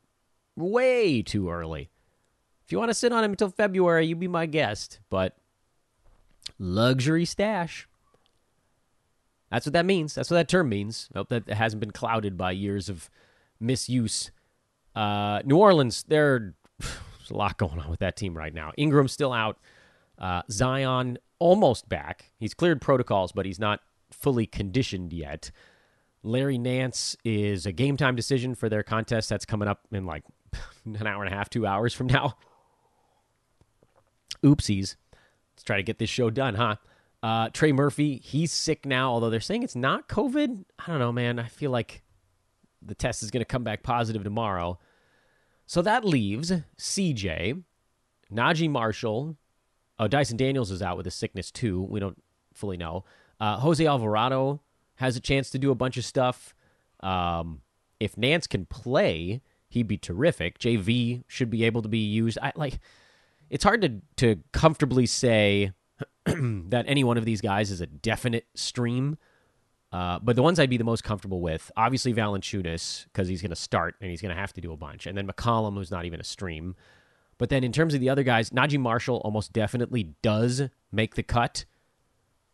Way 0.57 1.21
too 1.21 1.49
early. 1.49 1.89
If 2.71 2.73
you 2.73 2.79
want 2.79 2.89
to 2.91 2.95
sit 2.95 3.11
on 3.11 3.21
him 3.21 3.31
until 3.31 3.49
February, 3.49 4.05
you 4.05 4.15
be 4.15 4.29
my 4.29 4.45
guest. 4.45 5.01
But 5.09 5.35
luxury 6.57 7.25
stash. 7.25 7.85
That's 9.51 9.65
what 9.65 9.73
that 9.73 9.85
means. 9.85 10.15
That's 10.15 10.31
what 10.31 10.37
that 10.37 10.47
term 10.47 10.69
means. 10.69 11.09
I 11.13 11.17
hope 11.17 11.27
that 11.27 11.49
hasn't 11.49 11.81
been 11.81 11.91
clouded 11.91 12.37
by 12.37 12.51
years 12.51 12.87
of 12.87 13.09
misuse. 13.59 14.31
Uh, 14.95 15.41
New 15.43 15.57
Orleans, 15.57 16.05
there's 16.07 16.53
a 16.79 17.33
lot 17.33 17.57
going 17.57 17.77
on 17.77 17.89
with 17.89 17.99
that 17.99 18.15
team 18.15 18.37
right 18.37 18.53
now. 18.53 18.71
Ingram's 18.77 19.11
still 19.11 19.33
out. 19.33 19.59
Uh, 20.17 20.43
Zion 20.49 21.17
almost 21.39 21.89
back. 21.89 22.31
He's 22.39 22.53
cleared 22.53 22.79
protocols, 22.79 23.33
but 23.33 23.45
he's 23.45 23.59
not 23.59 23.81
fully 24.11 24.45
conditioned 24.45 25.11
yet. 25.11 25.51
Larry 26.23 26.57
Nance 26.57 27.17
is 27.25 27.65
a 27.65 27.73
game 27.73 27.97
time 27.97 28.15
decision 28.15 28.55
for 28.55 28.69
their 28.69 28.81
contest 28.81 29.27
that's 29.27 29.43
coming 29.43 29.67
up 29.67 29.81
in 29.91 30.05
like 30.05 30.23
an 30.85 31.05
hour 31.05 31.21
and 31.21 31.33
a 31.33 31.35
half, 31.35 31.49
two 31.49 31.67
hours 31.67 31.93
from 31.93 32.07
now. 32.07 32.37
Oopsies. 34.43 34.95
Let's 35.53 35.63
try 35.63 35.77
to 35.77 35.83
get 35.83 35.99
this 35.99 36.09
show 36.09 36.29
done, 36.29 36.55
huh? 36.55 36.75
Uh, 37.23 37.49
Trey 37.49 37.71
Murphy, 37.71 38.17
he's 38.17 38.51
sick 38.51 38.85
now, 38.85 39.11
although 39.11 39.29
they're 39.29 39.39
saying 39.39 39.63
it's 39.63 39.75
not 39.75 40.09
COVID. 40.09 40.65
I 40.79 40.87
don't 40.87 40.99
know, 40.99 41.11
man. 41.11 41.37
I 41.37 41.47
feel 41.47 41.69
like 41.69 42.01
the 42.81 42.95
test 42.95 43.21
is 43.21 43.29
going 43.29 43.41
to 43.41 43.45
come 43.45 43.63
back 43.63 43.83
positive 43.83 44.23
tomorrow. 44.23 44.79
So 45.67 45.81
that 45.83 46.03
leaves 46.03 46.51
CJ, 46.79 47.63
Naji 48.33 48.69
Marshall, 48.69 49.37
Oh, 50.01 50.07
Dyson 50.07 50.35
Daniels 50.35 50.71
is 50.71 50.81
out 50.81 50.97
with 50.97 51.05
a 51.05 51.11
sickness 51.11 51.51
too. 51.51 51.83
We 51.83 51.99
don't 51.99 52.19
fully 52.55 52.75
know. 52.75 53.05
Uh, 53.39 53.57
Jose 53.57 53.85
Alvarado 53.85 54.59
has 54.95 55.15
a 55.15 55.19
chance 55.19 55.51
to 55.51 55.59
do 55.59 55.69
a 55.69 55.75
bunch 55.75 55.95
of 55.95 56.03
stuff. 56.03 56.55
Um, 57.01 57.61
if 57.99 58.17
Nance 58.17 58.47
can 58.47 58.65
play, 58.65 59.41
he'd 59.69 59.87
be 59.87 59.99
terrific. 59.99 60.57
JV 60.57 61.23
should 61.27 61.51
be 61.51 61.63
able 61.65 61.83
to 61.83 61.87
be 61.87 61.99
used. 61.99 62.39
I 62.41 62.51
like. 62.55 62.79
It's 63.51 63.63
hard 63.63 63.81
to 63.81 64.01
to 64.17 64.41
comfortably 64.53 65.05
say 65.05 65.73
that 66.25 66.85
any 66.87 67.03
one 67.03 67.17
of 67.17 67.25
these 67.25 67.41
guys 67.41 67.69
is 67.69 67.81
a 67.81 67.85
definite 67.85 68.47
stream. 68.55 69.17
Uh, 69.91 70.19
but 70.19 70.37
the 70.37 70.41
ones 70.41 70.57
I'd 70.57 70.69
be 70.69 70.77
the 70.77 70.85
most 70.85 71.03
comfortable 71.03 71.41
with, 71.41 71.69
obviously 71.75 72.13
Valanciunas, 72.13 73.03
because 73.05 73.27
he's 73.27 73.41
going 73.41 73.49
to 73.49 73.57
start 73.57 73.95
and 73.99 74.09
he's 74.09 74.21
going 74.21 74.33
to 74.33 74.39
have 74.39 74.53
to 74.53 74.61
do 74.61 74.71
a 74.71 74.77
bunch, 74.77 75.05
and 75.05 75.17
then 75.17 75.27
McCollum, 75.27 75.73
who's 75.73 75.91
not 75.91 76.05
even 76.05 76.21
a 76.21 76.23
stream. 76.23 76.75
But 77.37 77.49
then 77.49 77.63
in 77.63 77.73
terms 77.73 77.93
of 77.93 77.99
the 77.99 78.09
other 78.09 78.23
guys, 78.23 78.51
Naji 78.51 78.79
Marshall 78.79 79.17
almost 79.25 79.51
definitely 79.51 80.15
does 80.21 80.69
make 80.91 81.15
the 81.15 81.23
cut. 81.23 81.65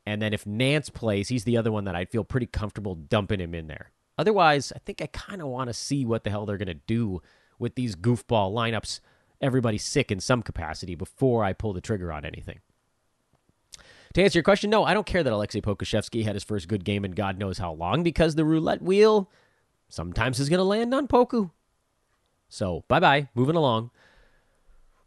And 0.06 0.22
then 0.22 0.34
if 0.34 0.48
Nance 0.48 0.90
plays, 0.90 1.28
he's 1.28 1.44
the 1.44 1.58
other 1.58 1.72
one 1.72 1.84
that 1.84 1.96
I'd 1.96 2.10
feel 2.10 2.24
pretty 2.24 2.48
comfortable 2.48 2.96
dumping 2.96 3.42
him 3.42 3.54
in 3.54 3.68
there. 3.68 3.92
Otherwise, 4.18 4.72
I 4.76 4.80
think 4.80 5.02
I 5.02 5.08
kind 5.08 5.42
of 5.42 5.50
want 5.50 5.70
to 5.70 5.74
see 5.74 6.06
what 6.06 6.24
the 6.24 6.30
hell 6.32 6.46
they're 6.46 6.58
going 6.58 6.68
to 6.70 6.74
do 6.74 7.22
with 7.60 7.76
these 7.76 7.96
goofball 7.96 8.52
lineups. 8.54 9.02
Everybody's 9.42 9.86
sick 9.86 10.12
in 10.12 10.20
some 10.20 10.42
capacity 10.42 10.96
before 10.96 11.44
I 11.44 11.54
pull 11.54 11.74
the 11.74 11.82
trigger 11.82 12.12
on 12.12 12.26
anything. 12.26 12.60
To 14.14 14.24
answer 14.24 14.40
your 14.40 14.44
question, 14.44 14.70
no, 14.70 14.84
I 14.84 14.94
don't 14.94 15.06
care 15.06 15.24
that 15.24 15.34
Alexei 15.34 15.62
Pokusevski 15.62 16.24
had 16.24 16.36
his 16.36 16.44
first 16.44 16.68
good 16.68 16.84
game 16.84 17.06
in 17.06 17.12
God 17.12 17.38
knows 17.38 17.60
how 17.60 17.74
long 17.74 18.04
because 18.04 18.36
the 18.36 18.46
roulette 18.46 18.82
wheel 18.82 19.30
sometimes 19.90 20.40
is 20.40 20.50
going 20.50 20.60
to 20.60 20.64
land 20.64 20.94
on 20.94 21.08
Poku. 21.08 21.52
So, 22.50 22.84
bye 22.88 23.00
bye, 23.00 23.30
moving 23.36 23.56
along. 23.56 23.92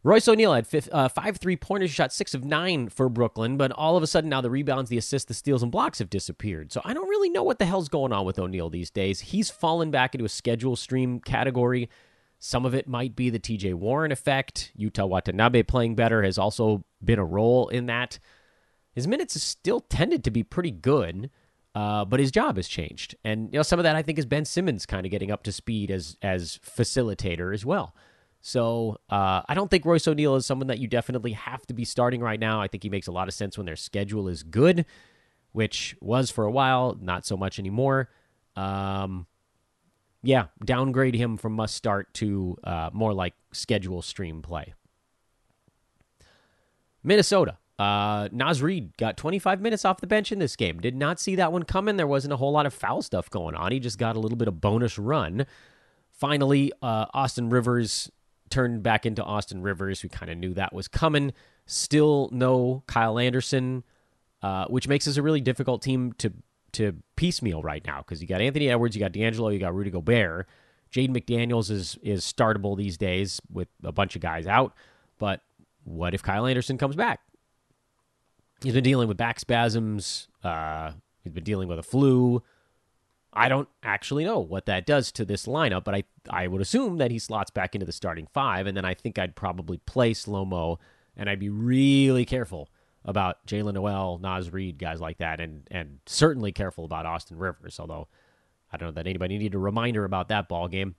Royce 0.02 0.28
O'Neale 0.28 0.54
had 0.54 0.66
five, 0.66 0.88
uh, 0.92 1.08
five 1.08 1.36
three 1.36 1.56
pointers, 1.56 1.90
shot 1.90 2.12
six 2.12 2.32
of 2.32 2.44
nine 2.44 2.88
for 2.88 3.10
Brooklyn, 3.10 3.58
but 3.58 3.70
all 3.72 3.96
of 3.98 4.02
a 4.02 4.06
sudden 4.06 4.30
now 4.30 4.40
the 4.40 4.50
rebounds, 4.50 4.88
the 4.88 4.96
assists, 4.96 5.28
the 5.28 5.34
steals, 5.34 5.62
and 5.62 5.70
blocks 5.70 5.98
have 5.98 6.08
disappeared. 6.08 6.72
So 6.72 6.80
I 6.84 6.94
don't 6.94 7.08
really 7.08 7.28
know 7.28 7.42
what 7.42 7.58
the 7.58 7.66
hell's 7.66 7.90
going 7.90 8.12
on 8.12 8.24
with 8.24 8.38
O'Neale 8.38 8.70
these 8.70 8.90
days. 8.90 9.20
He's 9.20 9.50
fallen 9.50 9.90
back 9.90 10.14
into 10.14 10.24
a 10.24 10.30
schedule 10.30 10.74
stream 10.74 11.20
category. 11.20 11.90
Some 12.42 12.64
of 12.64 12.74
it 12.74 12.88
might 12.88 13.14
be 13.14 13.28
the 13.28 13.38
TJ 13.38 13.74
Warren 13.74 14.10
effect. 14.10 14.72
Yuta 14.78 15.06
Watanabe 15.06 15.62
playing 15.62 15.94
better 15.94 16.22
has 16.22 16.38
also 16.38 16.84
been 17.04 17.18
a 17.18 17.24
role 17.24 17.68
in 17.68 17.84
that. 17.86 18.18
His 18.94 19.06
minutes 19.06 19.34
have 19.34 19.42
still 19.42 19.80
tended 19.80 20.24
to 20.24 20.30
be 20.30 20.42
pretty 20.42 20.70
good, 20.70 21.30
uh, 21.74 22.06
but 22.06 22.18
his 22.18 22.30
job 22.30 22.56
has 22.56 22.66
changed. 22.66 23.14
And 23.24 23.52
you 23.52 23.58
know, 23.58 23.62
some 23.62 23.78
of 23.78 23.82
that 23.82 23.94
I 23.94 24.02
think 24.02 24.18
is 24.18 24.24
Ben 24.24 24.46
Simmons 24.46 24.86
kind 24.86 25.04
of 25.04 25.12
getting 25.12 25.30
up 25.30 25.42
to 25.44 25.52
speed 25.52 25.90
as 25.90 26.16
as 26.22 26.58
facilitator 26.64 27.52
as 27.52 27.66
well. 27.66 27.94
So 28.40 28.96
uh, 29.10 29.42
I 29.46 29.54
don't 29.54 29.70
think 29.70 29.84
Royce 29.84 30.08
O'Neale 30.08 30.36
is 30.36 30.46
someone 30.46 30.68
that 30.68 30.78
you 30.78 30.88
definitely 30.88 31.32
have 31.32 31.66
to 31.66 31.74
be 31.74 31.84
starting 31.84 32.22
right 32.22 32.40
now. 32.40 32.62
I 32.62 32.68
think 32.68 32.82
he 32.82 32.88
makes 32.88 33.06
a 33.06 33.12
lot 33.12 33.28
of 33.28 33.34
sense 33.34 33.58
when 33.58 33.66
their 33.66 33.76
schedule 33.76 34.28
is 34.28 34.42
good, 34.42 34.86
which 35.52 35.94
was 36.00 36.30
for 36.30 36.46
a 36.46 36.50
while, 36.50 36.96
not 36.98 37.26
so 37.26 37.36
much 37.36 37.58
anymore. 37.58 38.08
Um, 38.56 39.26
yeah, 40.22 40.46
downgrade 40.64 41.14
him 41.14 41.36
from 41.36 41.54
must 41.54 41.74
start 41.74 42.12
to 42.14 42.56
uh, 42.64 42.90
more 42.92 43.12
like 43.12 43.34
schedule 43.52 44.02
stream 44.02 44.42
play. 44.42 44.74
Minnesota. 47.02 47.56
Uh, 47.78 48.28
Naz 48.30 48.60
Reid 48.60 48.94
got 48.98 49.16
25 49.16 49.62
minutes 49.62 49.86
off 49.86 50.02
the 50.02 50.06
bench 50.06 50.32
in 50.32 50.38
this 50.38 50.54
game. 50.54 50.80
Did 50.80 50.94
not 50.94 51.18
see 51.18 51.36
that 51.36 51.50
one 51.50 51.62
coming. 51.62 51.96
There 51.96 52.06
wasn't 52.06 52.34
a 52.34 52.36
whole 52.36 52.52
lot 52.52 52.66
of 52.66 52.74
foul 52.74 53.00
stuff 53.00 53.30
going 53.30 53.54
on. 53.54 53.72
He 53.72 53.80
just 53.80 53.98
got 53.98 54.16
a 54.16 54.20
little 54.20 54.36
bit 54.36 54.48
of 54.48 54.60
bonus 54.60 54.98
run. 54.98 55.46
Finally, 56.12 56.72
uh, 56.82 57.06
Austin 57.14 57.48
Rivers 57.48 58.10
turned 58.50 58.82
back 58.82 59.06
into 59.06 59.24
Austin 59.24 59.62
Rivers. 59.62 60.02
We 60.02 60.10
kind 60.10 60.30
of 60.30 60.36
knew 60.36 60.52
that 60.54 60.74
was 60.74 60.88
coming. 60.88 61.32
Still 61.64 62.28
no 62.32 62.82
Kyle 62.86 63.18
Anderson, 63.18 63.84
uh, 64.42 64.66
which 64.66 64.86
makes 64.86 65.06
this 65.06 65.16
a 65.16 65.22
really 65.22 65.40
difficult 65.40 65.80
team 65.80 66.12
to 66.18 66.34
to 66.72 66.96
piecemeal 67.16 67.62
right 67.62 67.84
now 67.86 67.98
because 67.98 68.20
you 68.20 68.28
got 68.28 68.40
Anthony 68.40 68.68
Edwards, 68.68 68.94
you 68.96 69.00
got 69.00 69.12
D'Angelo, 69.12 69.48
you 69.50 69.58
got 69.58 69.74
Rudy 69.74 69.90
Gobert. 69.90 70.46
Jaden 70.92 71.10
McDaniels 71.10 71.70
is 71.70 71.98
is 72.02 72.24
startable 72.24 72.76
these 72.76 72.98
days 72.98 73.40
with 73.50 73.68
a 73.84 73.92
bunch 73.92 74.16
of 74.16 74.22
guys 74.22 74.46
out. 74.46 74.74
But 75.18 75.40
what 75.84 76.14
if 76.14 76.22
Kyle 76.22 76.46
Anderson 76.46 76.78
comes 76.78 76.96
back? 76.96 77.20
He's 78.62 78.74
been 78.74 78.84
dealing 78.84 79.08
with 79.08 79.16
back 79.16 79.40
spasms. 79.40 80.28
Uh, 80.42 80.92
he's 81.22 81.32
been 81.32 81.44
dealing 81.44 81.68
with 81.68 81.78
a 81.78 81.82
flu. 81.82 82.42
I 83.32 83.48
don't 83.48 83.68
actually 83.82 84.24
know 84.24 84.40
what 84.40 84.66
that 84.66 84.86
does 84.86 85.12
to 85.12 85.24
this 85.24 85.46
lineup, 85.46 85.84
but 85.84 85.94
I 85.94 86.04
I 86.28 86.48
would 86.48 86.60
assume 86.60 86.98
that 86.98 87.10
he 87.10 87.18
slots 87.18 87.50
back 87.50 87.74
into 87.74 87.86
the 87.86 87.92
starting 87.92 88.26
five, 88.32 88.66
and 88.66 88.76
then 88.76 88.84
I 88.84 88.94
think 88.94 89.18
I'd 89.18 89.36
probably 89.36 89.78
play 89.78 90.14
slow 90.14 90.44
mo, 90.44 90.80
and 91.16 91.30
I'd 91.30 91.38
be 91.38 91.50
really 91.50 92.24
careful 92.24 92.68
about 93.04 93.46
Jaylen 93.46 93.74
Nowell, 93.74 94.18
Naz 94.18 94.52
Reid, 94.52 94.78
guys 94.78 95.00
like 95.00 95.18
that, 95.18 95.40
and 95.40 95.66
and 95.70 96.00
certainly 96.06 96.52
careful 96.52 96.84
about 96.84 97.06
Austin 97.06 97.38
Rivers. 97.38 97.78
Although 97.80 98.08
I 98.72 98.76
don't 98.76 98.88
know 98.88 98.94
that 98.94 99.06
anybody 99.06 99.38
needed 99.38 99.54
a 99.54 99.58
reminder 99.58 100.04
about 100.04 100.28
that 100.28 100.48
ball 100.48 100.68
game. 100.68 100.96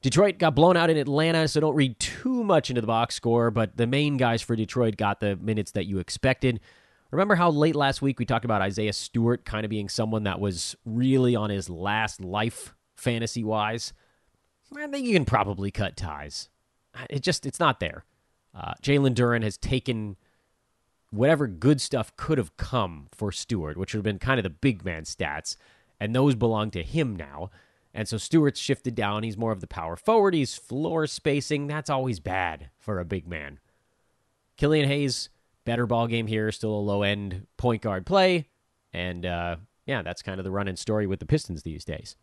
Detroit 0.00 0.38
got 0.38 0.54
blown 0.54 0.76
out 0.76 0.90
in 0.90 0.98
Atlanta, 0.98 1.48
so 1.48 1.60
don't 1.60 1.74
read 1.74 1.98
too 1.98 2.44
much 2.44 2.68
into 2.68 2.80
the 2.80 2.86
box 2.86 3.14
score. 3.14 3.50
But 3.50 3.76
the 3.76 3.86
main 3.86 4.16
guys 4.16 4.42
for 4.42 4.54
Detroit 4.54 4.96
got 4.96 5.20
the 5.20 5.36
minutes 5.36 5.72
that 5.72 5.86
you 5.86 5.98
expected. 5.98 6.60
Remember 7.10 7.36
how 7.36 7.50
late 7.50 7.76
last 7.76 8.02
week 8.02 8.18
we 8.18 8.26
talked 8.26 8.44
about 8.44 8.60
Isaiah 8.60 8.92
Stewart 8.92 9.44
kind 9.44 9.64
of 9.64 9.70
being 9.70 9.88
someone 9.88 10.24
that 10.24 10.40
was 10.40 10.76
really 10.84 11.36
on 11.36 11.48
his 11.48 11.70
last 11.70 12.20
life 12.20 12.74
fantasy 12.96 13.44
wise? 13.44 13.92
I 14.76 14.86
think 14.88 15.06
you 15.06 15.12
can 15.12 15.24
probably 15.24 15.70
cut 15.70 15.96
ties. 15.96 16.48
It 17.08 17.20
just 17.20 17.46
it's 17.46 17.60
not 17.60 17.80
there. 17.80 18.04
Uh, 18.54 18.74
Jalen 18.82 19.14
Duren 19.14 19.42
has 19.42 19.56
taken 19.56 20.16
whatever 21.14 21.46
good 21.46 21.80
stuff 21.80 22.14
could 22.16 22.38
have 22.38 22.56
come 22.56 23.08
for 23.12 23.30
Stewart, 23.30 23.76
which 23.76 23.94
would 23.94 23.98
have 23.98 24.04
been 24.04 24.18
kind 24.18 24.38
of 24.38 24.44
the 24.44 24.50
big 24.50 24.84
man 24.84 25.04
stats, 25.04 25.56
and 26.00 26.14
those 26.14 26.34
belong 26.34 26.70
to 26.72 26.82
him 26.82 27.14
now. 27.16 27.50
And 27.92 28.08
so 28.08 28.16
Stewart's 28.16 28.58
shifted 28.58 28.94
down. 28.96 29.22
He's 29.22 29.36
more 29.36 29.52
of 29.52 29.60
the 29.60 29.68
power 29.68 29.94
forward. 29.94 30.34
He's 30.34 30.56
floor 30.56 31.06
spacing. 31.06 31.68
That's 31.68 31.88
always 31.88 32.18
bad 32.18 32.70
for 32.78 32.98
a 32.98 33.04
big 33.04 33.28
man. 33.28 33.60
Killian 34.56 34.88
Hayes 34.88 35.28
better 35.64 35.86
ball 35.86 36.06
game 36.06 36.26
here, 36.26 36.50
still 36.52 36.74
a 36.74 36.78
low 36.78 37.02
end 37.02 37.46
point 37.56 37.82
guard 37.82 38.06
play, 38.06 38.48
and 38.92 39.24
uh, 39.24 39.56
yeah, 39.86 40.02
that's 40.02 40.22
kind 40.22 40.40
of 40.40 40.44
the 40.44 40.50
running 40.50 40.76
story 40.76 41.06
with 41.06 41.20
the 41.20 41.26
Pistons 41.26 41.62
these 41.62 41.84
days. 41.84 42.16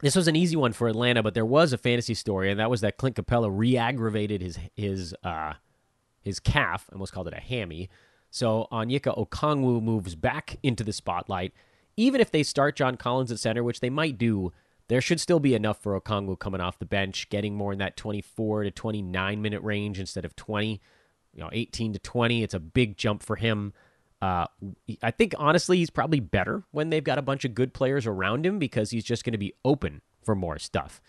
This 0.00 0.16
was 0.16 0.26
an 0.26 0.34
easy 0.34 0.56
one 0.56 0.72
for 0.72 0.88
Atlanta, 0.88 1.22
but 1.22 1.34
there 1.34 1.46
was 1.46 1.72
a 1.72 1.78
fantasy 1.78 2.14
story, 2.14 2.50
and 2.50 2.58
that 2.58 2.70
was 2.70 2.80
that 2.80 2.96
Clint 2.96 3.16
Capela 3.16 3.50
re-aggravated 3.52 4.42
his 4.42 4.58
his 4.74 5.14
uh, 5.22 5.54
his 6.22 6.40
calf, 6.40 6.88
almost 6.92 7.12
called 7.12 7.28
it 7.28 7.34
a 7.34 7.40
hammy. 7.40 7.90
So 8.30 8.66
Onyeka 8.72 9.16
Okongwu 9.18 9.82
moves 9.82 10.14
back 10.14 10.56
into 10.62 10.84
the 10.84 10.92
spotlight. 10.92 11.52
Even 11.96 12.20
if 12.20 12.30
they 12.30 12.42
start 12.42 12.76
John 12.76 12.96
Collins 12.96 13.30
at 13.30 13.38
center, 13.38 13.62
which 13.62 13.80
they 13.80 13.90
might 13.90 14.16
do, 14.16 14.52
there 14.88 15.00
should 15.00 15.20
still 15.20 15.40
be 15.40 15.54
enough 15.54 15.82
for 15.82 15.98
Okongwu 16.00 16.38
coming 16.38 16.60
off 16.60 16.78
the 16.78 16.86
bench, 16.86 17.28
getting 17.28 17.54
more 17.54 17.72
in 17.72 17.78
that 17.78 17.96
24 17.96 18.64
to 18.64 18.70
29 18.70 19.42
minute 19.42 19.62
range 19.62 20.00
instead 20.00 20.24
of 20.24 20.34
20, 20.34 20.80
you 21.34 21.40
know, 21.40 21.50
18 21.52 21.92
to 21.92 21.98
20. 21.98 22.42
It's 22.42 22.54
a 22.54 22.60
big 22.60 22.96
jump 22.96 23.22
for 23.22 23.36
him. 23.36 23.74
Uh, 24.22 24.46
I 25.02 25.10
think 25.10 25.34
honestly, 25.36 25.78
he's 25.78 25.90
probably 25.90 26.20
better 26.20 26.62
when 26.70 26.90
they've 26.90 27.02
got 27.02 27.18
a 27.18 27.22
bunch 27.22 27.44
of 27.44 27.54
good 27.54 27.74
players 27.74 28.06
around 28.06 28.46
him 28.46 28.58
because 28.58 28.90
he's 28.90 29.04
just 29.04 29.24
going 29.24 29.32
to 29.32 29.38
be 29.38 29.52
open 29.64 30.00
for 30.22 30.34
more 30.34 30.58
stuff. 30.58 31.02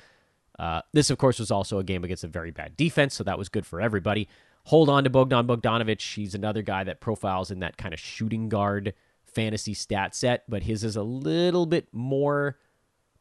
Uh, 0.57 0.81
this, 0.93 1.09
of 1.09 1.17
course, 1.17 1.39
was 1.39 1.51
also 1.51 1.79
a 1.79 1.83
game 1.83 2.03
against 2.03 2.23
a 2.23 2.27
very 2.27 2.51
bad 2.51 2.75
defense, 2.75 3.13
so 3.13 3.23
that 3.23 3.37
was 3.37 3.49
good 3.49 3.65
for 3.65 3.79
everybody. 3.79 4.27
Hold 4.65 4.89
on 4.89 5.03
to 5.03 5.09
Bogdan 5.09 5.47
Bogdanovic. 5.47 6.15
He's 6.15 6.35
another 6.35 6.61
guy 6.61 6.83
that 6.83 7.01
profiles 7.01 7.51
in 7.51 7.59
that 7.59 7.77
kind 7.77 7.93
of 7.93 7.99
shooting 7.99 8.49
guard 8.49 8.93
fantasy 9.25 9.73
stat 9.73 10.15
set, 10.15 10.43
but 10.47 10.63
his 10.63 10.83
is 10.83 10.95
a 10.95 11.03
little 11.03 11.65
bit 11.65 11.87
more 11.91 12.57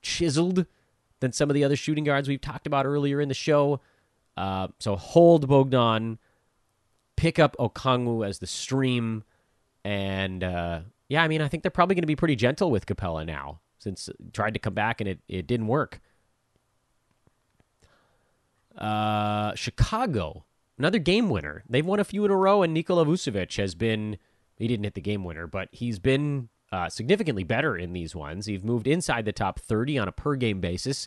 chiseled 0.02 0.66
than 1.20 1.32
some 1.32 1.50
of 1.50 1.54
the 1.54 1.64
other 1.64 1.76
shooting 1.76 2.04
guards 2.04 2.28
we've 2.28 2.40
talked 2.40 2.66
about 2.66 2.86
earlier 2.86 3.20
in 3.20 3.28
the 3.28 3.34
show. 3.34 3.80
Uh, 4.36 4.68
so 4.78 4.96
hold 4.96 5.48
Bogdan, 5.48 6.18
pick 7.16 7.38
up 7.38 7.56
Okongwu 7.58 8.26
as 8.26 8.38
the 8.38 8.46
stream, 8.46 9.24
and 9.84 10.44
uh, 10.44 10.80
yeah, 11.08 11.22
I 11.22 11.28
mean, 11.28 11.42
I 11.42 11.48
think 11.48 11.62
they're 11.62 11.70
probably 11.70 11.94
going 11.94 12.02
to 12.02 12.06
be 12.06 12.16
pretty 12.16 12.36
gentle 12.36 12.70
with 12.70 12.86
Capela 12.86 13.26
now 13.26 13.60
since 13.78 14.08
tried 14.32 14.54
to 14.54 14.60
come 14.60 14.74
back 14.74 15.00
and 15.00 15.08
it, 15.08 15.18
it 15.28 15.46
didn't 15.46 15.66
work. 15.66 16.00
Uh, 18.78 19.54
Chicago, 19.54 20.44
another 20.78 20.98
game 20.98 21.28
winner. 21.28 21.64
They've 21.68 21.84
won 21.84 22.00
a 22.00 22.04
few 22.04 22.24
in 22.24 22.30
a 22.30 22.36
row, 22.36 22.62
and 22.62 22.72
Nikola 22.72 23.04
Vucevic 23.04 23.56
has 23.56 23.74
been, 23.74 24.18
he 24.56 24.66
didn't 24.66 24.84
hit 24.84 24.94
the 24.94 25.00
game 25.00 25.24
winner, 25.24 25.46
but 25.46 25.68
he's 25.72 25.98
been 25.98 26.48
uh, 26.72 26.88
significantly 26.88 27.44
better 27.44 27.76
in 27.76 27.92
these 27.92 28.14
ones. 28.14 28.46
He's 28.46 28.64
moved 28.64 28.86
inside 28.86 29.24
the 29.24 29.32
top 29.32 29.60
30 29.60 29.98
on 29.98 30.08
a 30.08 30.12
per 30.12 30.34
game 30.36 30.60
basis. 30.60 31.06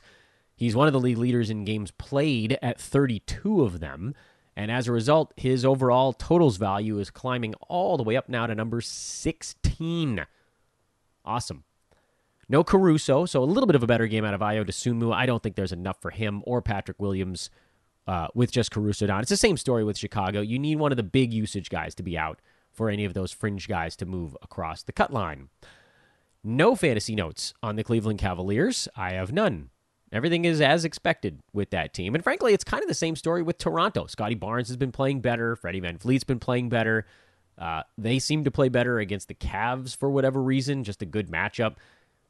He's 0.55 0.75
one 0.75 0.87
of 0.87 0.93
the 0.93 0.99
league 0.99 1.17
leaders 1.17 1.49
in 1.49 1.65
games 1.65 1.91
played 1.91 2.57
at 2.61 2.79
32 2.79 3.63
of 3.63 3.79
them. 3.79 4.15
And 4.55 4.71
as 4.71 4.87
a 4.87 4.93
result, 4.93 5.33
his 5.35 5.65
overall 5.65 6.13
totals 6.13 6.55
value 6.57 6.97
is 6.99 7.09
climbing 7.09 7.55
all 7.67 7.97
the 7.97 8.03
way 8.03 8.15
up 8.15 8.29
now 8.29 8.47
to 8.47 8.55
number 8.55 8.79
16. 8.79 10.25
Awesome. 11.25 11.63
No 12.47 12.63
Caruso, 12.63 13.25
so 13.25 13.43
a 13.43 13.45
little 13.45 13.67
bit 13.67 13.75
of 13.75 13.83
a 13.83 13.87
better 13.87 14.07
game 14.07 14.23
out 14.23 14.35
of 14.35 14.39
Dosunmu. 14.39 15.13
I 15.13 15.25
don't 15.25 15.41
think 15.41 15.55
there's 15.55 15.71
enough 15.71 15.99
for 15.99 16.11
him 16.11 16.43
or 16.45 16.61
Patrick 16.61 17.01
Williams 17.01 17.49
uh, 18.07 18.27
with 18.33 18.51
just 18.51 18.71
Caruso 18.71 19.07
down. 19.07 19.21
It's 19.21 19.29
the 19.29 19.37
same 19.37 19.57
story 19.57 19.83
with 19.83 19.97
Chicago. 19.97 20.41
You 20.41 20.59
need 20.59 20.77
one 20.77 20.91
of 20.91 20.97
the 20.97 21.03
big 21.03 21.33
usage 21.33 21.69
guys 21.69 21.95
to 21.95 22.03
be 22.03 22.17
out 22.17 22.39
for 22.71 22.89
any 22.89 23.05
of 23.05 23.13
those 23.13 23.31
fringe 23.31 23.67
guys 23.67 23.95
to 23.97 24.05
move 24.05 24.35
across 24.41 24.83
the 24.83 24.91
cut 24.91 25.11
line. 25.11 25.49
No 26.43 26.75
fantasy 26.75 27.15
notes 27.15 27.53
on 27.63 27.75
the 27.75 27.83
Cleveland 27.83 28.19
Cavaliers. 28.19 28.87
I 28.95 29.13
have 29.13 29.31
none. 29.31 29.69
Everything 30.11 30.45
is 30.45 30.61
as 30.61 30.85
expected 30.85 31.41
with 31.51 31.71
that 31.71 31.93
team. 31.93 32.13
And 32.13 32.23
frankly, 32.23 32.53
it's 32.53 32.63
kind 32.63 32.83
of 32.83 32.87
the 32.87 32.93
same 32.93 33.15
story 33.15 33.41
with 33.41 33.57
Toronto. 33.57 34.05
Scottie 34.05 34.35
Barnes 34.35 34.67
has 34.67 34.77
been 34.77 34.91
playing 34.91 35.21
better. 35.21 35.55
Freddie 35.55 35.81
VanVleet's 35.81 36.23
been 36.23 36.39
playing 36.39 36.69
better. 36.69 37.05
Uh, 37.57 37.81
they 37.97 38.19
seem 38.19 38.43
to 38.43 38.51
play 38.51 38.69
better 38.69 38.99
against 38.99 39.27
the 39.27 39.33
Cavs 39.33 39.95
for 39.95 40.09
whatever 40.09 40.41
reason. 40.41 40.83
Just 40.83 41.01
a 41.01 41.05
good 41.05 41.29
matchup. 41.29 41.75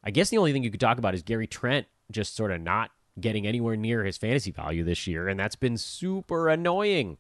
I 0.04 0.12
guess 0.12 0.30
the 0.30 0.38
only 0.38 0.54
thing 0.54 0.64
you 0.64 0.72
could 0.72 0.80
talk 0.80 0.98
about 0.98 1.16
is 1.16 1.24
Gary 1.24 1.48
Trent 1.48 1.88
just 2.12 2.36
sort 2.36 2.52
of 2.52 2.62
not 2.62 2.92
getting 3.20 3.48
anywhere 3.48 3.76
near 3.76 4.04
his 4.04 4.18
fantasy 4.18 4.52
value 4.52 4.84
this 4.84 5.08
year, 5.08 5.28
and 5.28 5.40
that's 5.40 5.56
been 5.56 5.78
super 5.78 6.50
annoying. 6.50 7.18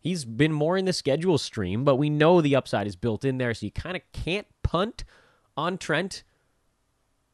He's 0.00 0.24
been 0.24 0.52
more 0.52 0.76
in 0.76 0.84
the 0.84 0.92
schedule 0.92 1.38
stream, 1.38 1.84
but 1.84 1.96
we 1.96 2.08
know 2.10 2.40
the 2.40 2.56
upside 2.56 2.86
is 2.86 2.96
built 2.96 3.24
in 3.24 3.38
there, 3.38 3.52
so 3.54 3.66
you 3.66 3.72
kind 3.72 3.96
of 3.96 4.02
can't 4.12 4.46
punt 4.62 5.04
on 5.56 5.78
Trent, 5.78 6.22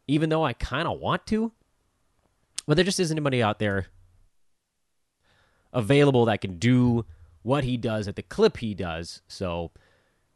even 0.06 0.30
though 0.30 0.44
I 0.44 0.54
kind 0.54 0.88
of 0.88 0.98
want 0.98 1.26
to. 1.26 1.52
But 2.66 2.76
there 2.76 2.84
just 2.84 3.00
isn't 3.00 3.16
anybody 3.16 3.42
out 3.42 3.58
there 3.58 3.86
available 5.72 6.24
that 6.24 6.40
can 6.40 6.58
do 6.58 7.04
what 7.42 7.64
he 7.64 7.76
does 7.76 8.08
at 8.08 8.16
the 8.16 8.22
clip 8.22 8.56
he 8.56 8.74
does. 8.74 9.20
So, 9.28 9.70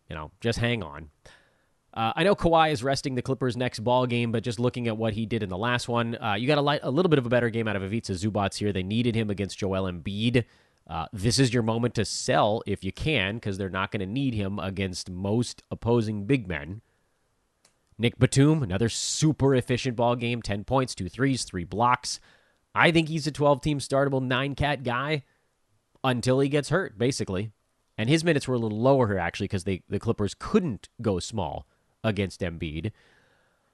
you 0.08 0.16
know, 0.16 0.30
just 0.40 0.58
hang 0.58 0.82
on. 0.82 1.10
Uh, 1.98 2.12
I 2.14 2.22
know 2.22 2.37
Kawhi 2.37 2.70
is 2.70 2.84
resting 2.84 3.16
the 3.16 3.22
Clippers' 3.22 3.56
next 3.56 3.80
ball 3.80 4.06
game, 4.06 4.30
but 4.30 4.44
just 4.44 4.61
looking 4.61 4.87
at 4.87 4.96
what 4.96 5.14
he 5.14 5.26
did 5.26 5.42
in 5.42 5.48
the 5.48 5.58
last 5.58 5.88
one, 5.88 6.16
uh, 6.22 6.34
you 6.34 6.46
got 6.46 6.56
a, 6.56 6.61
light, 6.61 6.78
a 6.84 6.92
little 6.92 7.08
bit 7.08 7.18
of 7.18 7.26
a 7.26 7.28
better 7.28 7.50
game 7.50 7.66
out 7.66 7.74
of 7.74 7.82
Ivica 7.82 8.12
Zubac 8.12 8.56
here. 8.56 8.72
They 8.72 8.84
needed 8.84 9.16
him 9.16 9.30
against 9.30 9.58
Joel 9.58 9.90
Embiid. 9.90 10.44
Uh, 10.87 11.06
this 11.12 11.40
is 11.40 11.52
your 11.52 11.64
moment 11.64 11.96
to 11.96 12.04
sell 12.04 12.62
if 12.68 12.84
you 12.84 12.92
can, 12.92 13.34
because 13.34 13.58
they're 13.58 13.68
not 13.68 13.90
going 13.90 13.98
to 13.98 14.06
need 14.06 14.34
him 14.34 14.61
against 14.61 15.11
most 15.11 15.64
opposing 15.72 16.24
big 16.24 16.46
men. 16.46 16.82
Nick 17.98 18.16
Batum, 18.16 18.62
another 18.62 18.88
super 18.88 19.52
efficient 19.56 19.96
ball 19.96 20.14
game 20.14 20.40
10 20.40 20.62
points, 20.62 20.94
two 20.94 21.08
threes, 21.08 21.42
three 21.42 21.64
blocks. 21.64 22.20
I 22.76 22.92
think 22.92 23.08
he's 23.08 23.26
a 23.26 23.32
12 23.32 23.61
team 23.61 23.80
startable 23.80 24.22
nine 24.22 24.54
cat 24.54 24.84
guy 24.84 25.24
until 26.04 26.38
he 26.38 26.48
gets 26.48 26.68
hurt, 26.68 26.96
basically. 26.96 27.50
And 27.98 28.08
his 28.08 28.22
minutes 28.22 28.46
were 28.46 28.54
a 28.54 28.58
little 28.58 28.80
lower 28.80 29.08
here, 29.08 29.18
actually, 29.18 29.48
because 29.48 29.64
the 29.64 29.82
Clippers 29.98 30.37
couldn't 30.38 30.88
go 31.02 31.18
small 31.18 31.66
against 32.04 32.40
Embiid. 32.40 32.92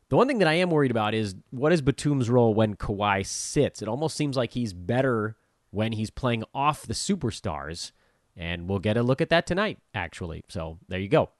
The 0.08 0.16
one 0.16 0.28
thing 0.28 0.38
that 0.38 0.48
I 0.48 0.54
am 0.54 0.70
worried 0.70 0.90
about 0.90 1.14
is 1.14 1.34
what 1.50 1.72
is 1.72 1.82
Batum's 1.82 2.28
role 2.28 2.54
when 2.54 2.76
Kawhi 2.76 3.26
sits? 3.26 3.82
It 3.82 3.88
almost 3.88 4.16
seems 4.16 4.37
like 4.37 4.52
he's 4.52 4.72
better 4.72 5.37
when 5.70 5.92
he's 5.92 6.10
playing 6.10 6.44
off 6.54 6.87
the 6.87 6.94
superstars. 6.94 7.92
And 8.37 8.68
we'll 8.68 8.80
get 8.80 8.96
a 8.96 9.02
look 9.02 9.20
at 9.20 9.28
that 9.30 9.46
tonight, 9.46 9.78
actually. 9.94 10.44
So 10.48 10.78
there 10.88 10.98
you 10.98 11.08
go. 11.08 11.30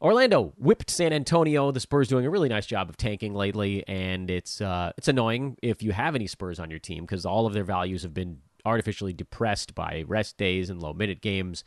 Orlando 0.00 0.54
whipped 0.56 0.90
San 0.90 1.12
Antonio. 1.12 1.70
The 1.72 1.80
Spurs 1.80 2.08
doing 2.08 2.24
a 2.24 2.30
really 2.30 2.48
nice 2.48 2.66
job 2.66 2.88
of 2.88 2.96
tanking 2.96 3.34
lately, 3.34 3.84
and 3.86 4.30
it's 4.30 4.60
uh, 4.60 4.92
it's 4.96 5.08
annoying 5.08 5.58
if 5.62 5.82
you 5.82 5.92
have 5.92 6.14
any 6.14 6.26
Spurs 6.26 6.58
on 6.58 6.70
your 6.70 6.78
team 6.78 7.04
because 7.04 7.26
all 7.26 7.46
of 7.46 7.52
their 7.52 7.64
values 7.64 8.02
have 8.02 8.14
been 8.14 8.38
artificially 8.64 9.12
depressed 9.12 9.74
by 9.74 10.04
rest 10.06 10.36
days 10.38 10.70
and 10.70 10.80
low 10.80 10.92
minute 10.92 11.20
games. 11.20 11.64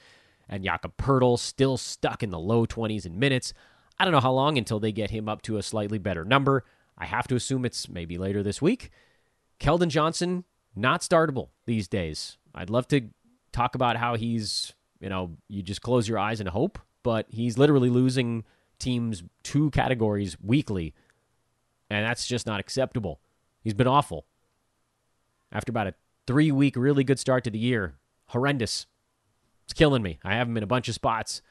And 0.49 0.63
Jakob 0.63 0.97
Poeltl 0.97 1.39
still 1.39 1.77
stuck 1.77 2.23
in 2.23 2.31
the 2.31 2.39
low 2.39 2.65
20s 2.65 3.05
in 3.05 3.17
minutes. 3.19 3.53
I 3.99 4.05
don't 4.05 4.11
know 4.11 4.19
how 4.19 4.31
long 4.31 4.57
until 4.57 4.79
they 4.79 4.91
get 4.91 5.11
him 5.11 5.29
up 5.29 5.41
to 5.43 5.57
a 5.57 5.63
slightly 5.63 5.97
better 5.97 6.25
number. 6.25 6.65
I 6.97 7.05
have 7.05 7.27
to 7.27 7.35
assume 7.35 7.65
it's 7.65 7.89
maybe 7.89 8.17
later 8.17 8.43
this 8.43 8.61
week. 8.61 8.91
Keldon 9.59 9.89
Johnson 9.89 10.43
not 10.75 11.01
startable 11.01 11.49
these 11.65 11.87
days. 11.87 12.37
I'd 12.53 12.69
love 12.69 12.87
to 12.89 13.09
talk 13.51 13.75
about 13.75 13.97
how 13.97 14.15
he's, 14.15 14.73
you 14.99 15.09
know, 15.09 15.37
you 15.47 15.61
just 15.61 15.81
close 15.81 16.07
your 16.07 16.19
eyes 16.19 16.39
and 16.39 16.49
hope, 16.49 16.79
but 17.03 17.27
he's 17.29 17.57
literally 17.57 17.89
losing 17.89 18.43
teams 18.79 19.23
two 19.43 19.69
categories 19.71 20.37
weekly, 20.41 20.93
and 21.89 22.05
that's 22.05 22.27
just 22.27 22.45
not 22.45 22.59
acceptable. 22.59 23.19
He's 23.61 23.73
been 23.73 23.87
awful. 23.87 24.25
After 25.51 25.69
about 25.69 25.87
a 25.87 25.93
three 26.27 26.51
week, 26.51 26.75
really 26.75 27.03
good 27.03 27.19
start 27.19 27.43
to 27.43 27.49
the 27.51 27.59
year, 27.59 27.95
horrendous. 28.27 28.87
It's 29.65 29.73
killing 29.73 30.01
me. 30.01 30.19
I 30.23 30.35
have 30.35 30.47
him 30.47 30.57
in 30.57 30.63
a 30.63 30.67
bunch 30.67 30.89
of 30.89 30.95
spots. 30.95 31.41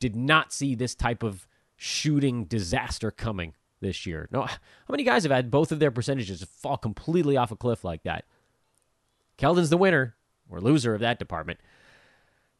Did 0.00 0.16
not 0.16 0.52
see 0.52 0.74
this 0.74 0.94
type 0.94 1.22
of 1.22 1.46
shooting 1.84 2.44
disaster 2.44 3.10
coming 3.10 3.52
this 3.80 4.06
year. 4.06 4.26
No, 4.32 4.42
how 4.42 4.58
many 4.88 5.04
guys 5.04 5.24
have 5.24 5.32
had 5.32 5.50
both 5.50 5.70
of 5.70 5.80
their 5.80 5.90
percentages 5.90 6.42
fall 6.42 6.78
completely 6.78 7.36
off 7.36 7.52
a 7.52 7.56
cliff 7.56 7.84
like 7.84 8.04
that? 8.04 8.24
Keldon's 9.36 9.68
the 9.68 9.76
winner 9.76 10.14
or 10.48 10.60
loser 10.60 10.94
of 10.94 11.00
that 11.00 11.18
department. 11.18 11.60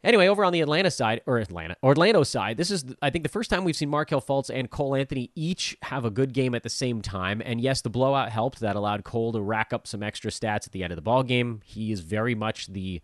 Anyway, 0.03 0.27
over 0.27 0.45
on 0.45 0.53
the 0.53 0.61
Atlanta 0.61 0.91
side, 0.91 1.23
or 1.25 1.39
Atlanta, 1.39 1.75
Orlando 1.83 2.23
side, 2.25 2.59
this 2.59 2.71
is, 2.71 2.85
I 3.01 3.09
think, 3.09 3.23
the 3.23 3.31
first 3.31 3.49
time 3.49 3.65
we've 3.65 3.75
seen 3.75 3.89
Markelle 3.89 4.21
Fultz 4.21 4.51
and 4.53 4.69
Cole 4.69 4.95
Anthony 4.95 5.31
each 5.35 5.79
have 5.81 6.05
a 6.05 6.11
good 6.11 6.35
game 6.35 6.55
at 6.55 6.63
the 6.63 6.69
same 6.69 7.01
time. 7.01 7.41
And 7.43 7.59
yes, 7.59 7.81
the 7.81 7.89
blowout 7.89 8.29
helped. 8.29 8.61
That 8.61 8.77
allowed 8.77 9.05
Cole 9.05 9.33
to 9.33 9.41
rack 9.41 9.73
up 9.73 9.87
some 9.87 10.03
extra 10.03 10.31
stats 10.31 10.67
at 10.67 10.73
the 10.73 10.85
end 10.85 10.93
of 10.93 10.97
the 10.97 11.03
ball 11.03 11.23
game. 11.23 11.63
He 11.65 11.91
is 11.91 12.01
very 12.01 12.35
much 12.35 12.67
the 12.67 13.01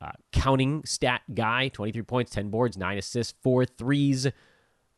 uh, 0.00 0.12
counting 0.30 0.84
stat 0.84 1.22
guy 1.34 1.66
23 1.66 2.02
points, 2.02 2.30
10 2.30 2.50
boards, 2.50 2.76
9 2.76 2.96
assists, 2.96 3.34
4 3.42 3.64
threes, 3.64 4.28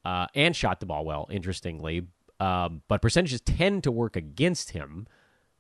uh, 0.05 0.27
and 0.35 0.55
shot 0.55 0.81
the 0.81 0.87
ball 0.87 1.05
well, 1.05 1.29
interestingly. 1.31 2.07
Um, 2.41 2.83
but 2.89 3.03
percentages 3.03 3.41
tend 3.41 3.83
to 3.85 3.91
work 3.91 4.17
against 4.17 4.71
him. 4.71 5.07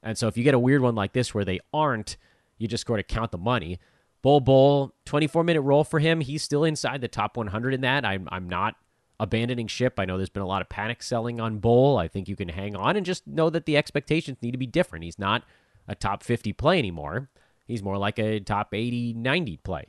And 0.03 0.16
so 0.16 0.29
if 0.29 0.37
you 0.37 0.44
get 0.44 0.55
a 0.55 0.59
weird 0.59 0.81
one 0.81 0.94
like 0.94 1.12
this 1.12 1.35
where 1.35 1.44
they 1.44 1.61
aren't, 1.72 2.16
you 2.57 2.68
just 2.68 2.87
sort 2.87 3.01
of 3.01 3.09
count 3.09 3.33
the 3.33 3.38
money. 3.38 3.79
Bol 4.22 4.40
Bol, 4.40 4.94
24 5.05 5.44
minute 5.44 5.62
role 5.62 5.85
for 5.85 5.98
him. 5.98 6.20
He's 6.20 6.42
still 6.42 6.64
inside 6.64 7.01
the 7.01 7.09
top 7.09 7.37
100 7.37 7.74
in 7.74 7.81
that. 7.83 8.05
I'm, 8.05 8.29
I'm 8.31 8.48
not 8.48 8.74
abandoning 9.20 9.66
ship. 9.66 9.94
I 9.98 10.05
know 10.05 10.16
there's 10.16 10.29
been 10.29 10.42
a 10.42 10.46
lot 10.46 10.62
of 10.62 10.68
panic 10.68 11.03
selling 11.03 11.40
on 11.40 11.59
Bol. 11.59 11.96
I 11.96 12.09
think 12.09 12.29
you 12.29 12.37
can 12.37 12.48
hang 12.48 12.77
on 12.77 12.96
and 12.96 13.05
just 13.05 13.27
know 13.27 13.51
that 13.51 13.66
the 13.66 13.77
expectations 13.77 14.38
need 14.40 14.53
to 14.53 14.59
be 14.59 14.66
different. 14.66 15.05
He's 15.05 15.18
not 15.18 15.44
a 15.87 15.94
top 15.94 16.22
50 16.22 16.53
play 16.53 16.79
anymore. 16.79 17.29
He's 17.66 17.83
more 17.83 17.98
like 17.98 18.18
a 18.18 18.40
top 18.40 18.72
80, 18.72 19.14
90 19.14 19.57
play. 19.59 19.87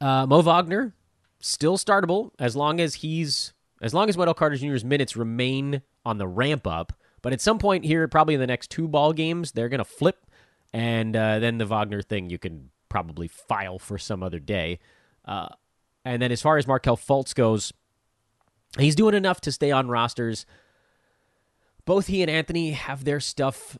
Uh, 0.00 0.26
Mo 0.26 0.42
Wagner, 0.42 0.94
still 1.44 1.76
startable 1.76 2.30
as 2.38 2.56
long 2.56 2.80
as 2.80 2.96
he's 2.96 3.52
as 3.82 3.92
long 3.92 4.08
as 4.08 4.16
Wendell 4.16 4.34
Carter 4.34 4.56
Jr.'s 4.56 4.84
minutes 4.84 5.14
remain 5.14 5.82
on 6.06 6.16
the 6.16 6.26
ramp 6.26 6.66
up. 6.66 6.92
But 7.20 7.32
at 7.32 7.40
some 7.40 7.58
point 7.58 7.84
here, 7.84 8.08
probably 8.08 8.34
in 8.34 8.40
the 8.40 8.46
next 8.46 8.70
two 8.70 8.88
ball 8.88 9.12
games, 9.12 9.52
they're 9.52 9.68
going 9.68 9.78
to 9.78 9.84
flip 9.84 10.26
and 10.72 11.14
uh, 11.14 11.38
then 11.38 11.58
the 11.58 11.66
Wagner 11.66 12.02
thing 12.02 12.30
you 12.30 12.38
can 12.38 12.70
probably 12.88 13.28
file 13.28 13.78
for 13.78 13.98
some 13.98 14.22
other 14.22 14.38
day. 14.38 14.78
Uh, 15.24 15.48
and 16.04 16.22
then 16.22 16.32
as 16.32 16.40
far 16.40 16.56
as 16.56 16.66
Markelle 16.66 16.96
Fultz 16.96 17.34
goes, 17.34 17.72
he's 18.78 18.94
doing 18.94 19.14
enough 19.14 19.40
to 19.42 19.52
stay 19.52 19.70
on 19.70 19.88
rosters. 19.88 20.46
Both 21.84 22.06
he 22.06 22.22
and 22.22 22.30
Anthony 22.30 22.72
have 22.72 23.04
their 23.04 23.20
stuff. 23.20 23.78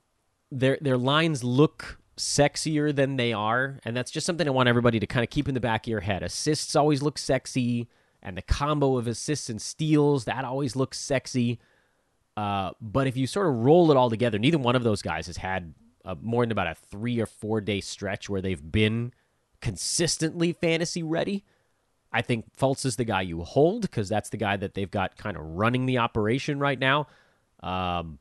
Their 0.50 0.78
their 0.80 0.98
lines 0.98 1.42
look 1.42 1.98
sexier 2.16 2.94
than 2.94 3.16
they 3.16 3.32
are, 3.32 3.78
and 3.84 3.96
that's 3.96 4.10
just 4.10 4.26
something 4.26 4.46
I 4.46 4.50
want 4.50 4.68
everybody 4.68 5.00
to 5.00 5.06
kind 5.06 5.24
of 5.24 5.30
keep 5.30 5.48
in 5.48 5.54
the 5.54 5.60
back 5.60 5.86
of 5.86 5.90
your 5.90 6.00
head. 6.00 6.22
Assists 6.22 6.76
always 6.76 7.02
look 7.02 7.18
sexy, 7.18 7.88
and 8.22 8.36
the 8.36 8.42
combo 8.42 8.96
of 8.96 9.06
assists 9.06 9.50
and 9.50 9.60
steals 9.60 10.24
that 10.24 10.44
always 10.44 10.76
looks 10.76 10.98
sexy. 10.98 11.58
Uh, 12.36 12.70
but 12.80 13.06
if 13.06 13.16
you 13.16 13.26
sort 13.26 13.46
of 13.46 13.54
roll 13.54 13.90
it 13.90 13.96
all 13.96 14.10
together, 14.10 14.38
neither 14.38 14.58
one 14.58 14.76
of 14.76 14.82
those 14.82 15.02
guys 15.02 15.26
has 15.26 15.36
had 15.36 15.74
uh, 16.04 16.14
more 16.20 16.42
than 16.42 16.52
about 16.52 16.66
a 16.66 16.74
three 16.74 17.20
or 17.20 17.26
four 17.26 17.60
day 17.60 17.80
stretch 17.80 18.28
where 18.28 18.40
they've 18.40 18.72
been 18.72 19.12
consistently 19.60 20.52
fantasy 20.52 21.02
ready. 21.02 21.44
I 22.12 22.22
think 22.22 22.54
Fultz 22.56 22.86
is 22.86 22.96
the 22.96 23.04
guy 23.04 23.22
you 23.22 23.42
hold 23.42 23.82
because 23.82 24.08
that's 24.08 24.30
the 24.30 24.36
guy 24.36 24.56
that 24.56 24.74
they've 24.74 24.90
got 24.90 25.16
kind 25.16 25.36
of 25.36 25.42
running 25.44 25.86
the 25.86 25.98
operation 25.98 26.58
right 26.58 26.78
now. 26.78 27.08
Um, 27.62 28.18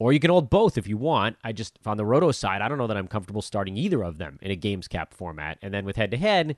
or 0.00 0.14
you 0.14 0.18
can 0.18 0.30
hold 0.30 0.48
both 0.48 0.78
if 0.78 0.88
you 0.88 0.96
want. 0.96 1.36
I 1.44 1.52
just 1.52 1.78
on 1.84 1.98
the 1.98 2.06
Roto 2.06 2.32
side, 2.32 2.62
I 2.62 2.68
don't 2.68 2.78
know 2.78 2.86
that 2.86 2.96
I'm 2.96 3.06
comfortable 3.06 3.42
starting 3.42 3.76
either 3.76 4.02
of 4.02 4.16
them 4.18 4.38
in 4.40 4.50
a 4.50 4.56
games 4.56 4.88
cap 4.88 5.12
format. 5.12 5.58
And 5.62 5.72
then 5.72 5.84
with 5.84 5.96
head 5.96 6.10
to 6.10 6.16
head, 6.16 6.56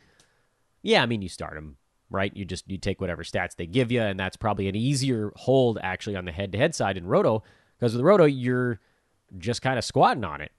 yeah, 0.80 1.02
I 1.02 1.06
mean 1.06 1.20
you 1.20 1.28
start 1.28 1.54
them 1.54 1.76
right. 2.08 2.34
You 2.34 2.44
just 2.44 2.70
you 2.70 2.78
take 2.78 3.00
whatever 3.00 3.24
stats 3.24 3.56
they 3.56 3.66
give 3.66 3.90
you, 3.90 4.00
and 4.00 4.18
that's 4.18 4.36
probably 4.36 4.68
an 4.68 4.76
easier 4.76 5.32
hold 5.34 5.78
actually 5.82 6.16
on 6.16 6.24
the 6.24 6.32
head 6.32 6.52
to 6.52 6.58
head 6.58 6.74
side 6.74 6.96
in 6.96 7.04
Roto 7.04 7.42
because 7.78 7.94
with 7.94 8.04
Roto 8.04 8.24
you're 8.24 8.78
just 9.36 9.60
kind 9.60 9.76
of 9.76 9.84
squatting 9.84 10.24
on 10.24 10.40
it. 10.40 10.52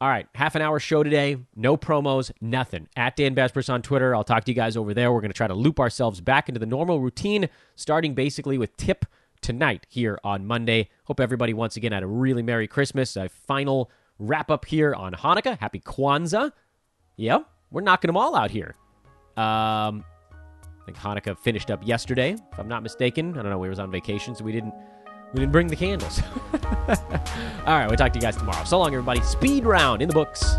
All 0.00 0.08
right, 0.08 0.28
half 0.34 0.54
an 0.54 0.62
hour 0.62 0.78
show 0.78 1.02
today. 1.02 1.38
No 1.56 1.76
promos, 1.76 2.30
nothing. 2.40 2.88
At 2.96 3.16
Dan 3.16 3.34
Besbris 3.34 3.68
on 3.68 3.82
Twitter. 3.82 4.14
I'll 4.14 4.24
talk 4.24 4.44
to 4.44 4.50
you 4.50 4.54
guys 4.54 4.76
over 4.76 4.94
there. 4.94 5.12
We're 5.12 5.20
going 5.20 5.32
to 5.32 5.36
try 5.36 5.48
to 5.48 5.54
loop 5.54 5.78
ourselves 5.78 6.22
back 6.22 6.48
into 6.48 6.58
the 6.58 6.64
normal 6.64 7.00
routine, 7.00 7.50
starting 7.74 8.14
basically 8.14 8.56
with 8.56 8.74
tip 8.78 9.04
tonight 9.40 9.86
here 9.88 10.18
on 10.24 10.46
Monday. 10.46 10.88
Hope 11.04 11.20
everybody 11.20 11.54
once 11.54 11.76
again 11.76 11.92
had 11.92 12.02
a 12.02 12.06
really 12.06 12.42
Merry 12.42 12.68
Christmas. 12.68 13.16
A 13.16 13.28
final 13.28 13.90
wrap 14.18 14.50
up 14.50 14.64
here 14.64 14.94
on 14.94 15.12
Hanukkah. 15.12 15.58
Happy 15.58 15.80
Kwanzaa. 15.80 16.52
Yep, 17.16 17.46
we're 17.70 17.82
knocking 17.82 18.08
them 18.08 18.16
all 18.16 18.34
out 18.34 18.50
here. 18.50 18.74
Um, 19.36 20.04
I 20.80 20.84
think 20.86 20.96
Hanukkah 20.98 21.38
finished 21.38 21.70
up 21.70 21.86
yesterday, 21.86 22.32
if 22.32 22.58
I'm 22.58 22.68
not 22.68 22.82
mistaken. 22.82 23.32
I 23.38 23.42
don't 23.42 23.50
know. 23.50 23.58
We 23.58 23.68
was 23.68 23.78
on 23.78 23.90
vacation, 23.90 24.34
so 24.34 24.44
we 24.44 24.52
didn't 24.52 24.74
we 25.32 25.40
didn't 25.40 25.52
bring 25.52 25.68
the 25.68 25.76
candles. 25.76 26.20
All 26.52 27.78
right, 27.78 27.86
we'll 27.86 27.96
talk 27.96 28.12
to 28.12 28.18
you 28.18 28.22
guys 28.22 28.36
tomorrow. 28.36 28.64
So 28.64 28.78
long, 28.78 28.92
everybody. 28.92 29.20
Speed 29.20 29.64
round 29.64 30.02
in 30.02 30.08
the 30.08 30.14
books. 30.14 30.56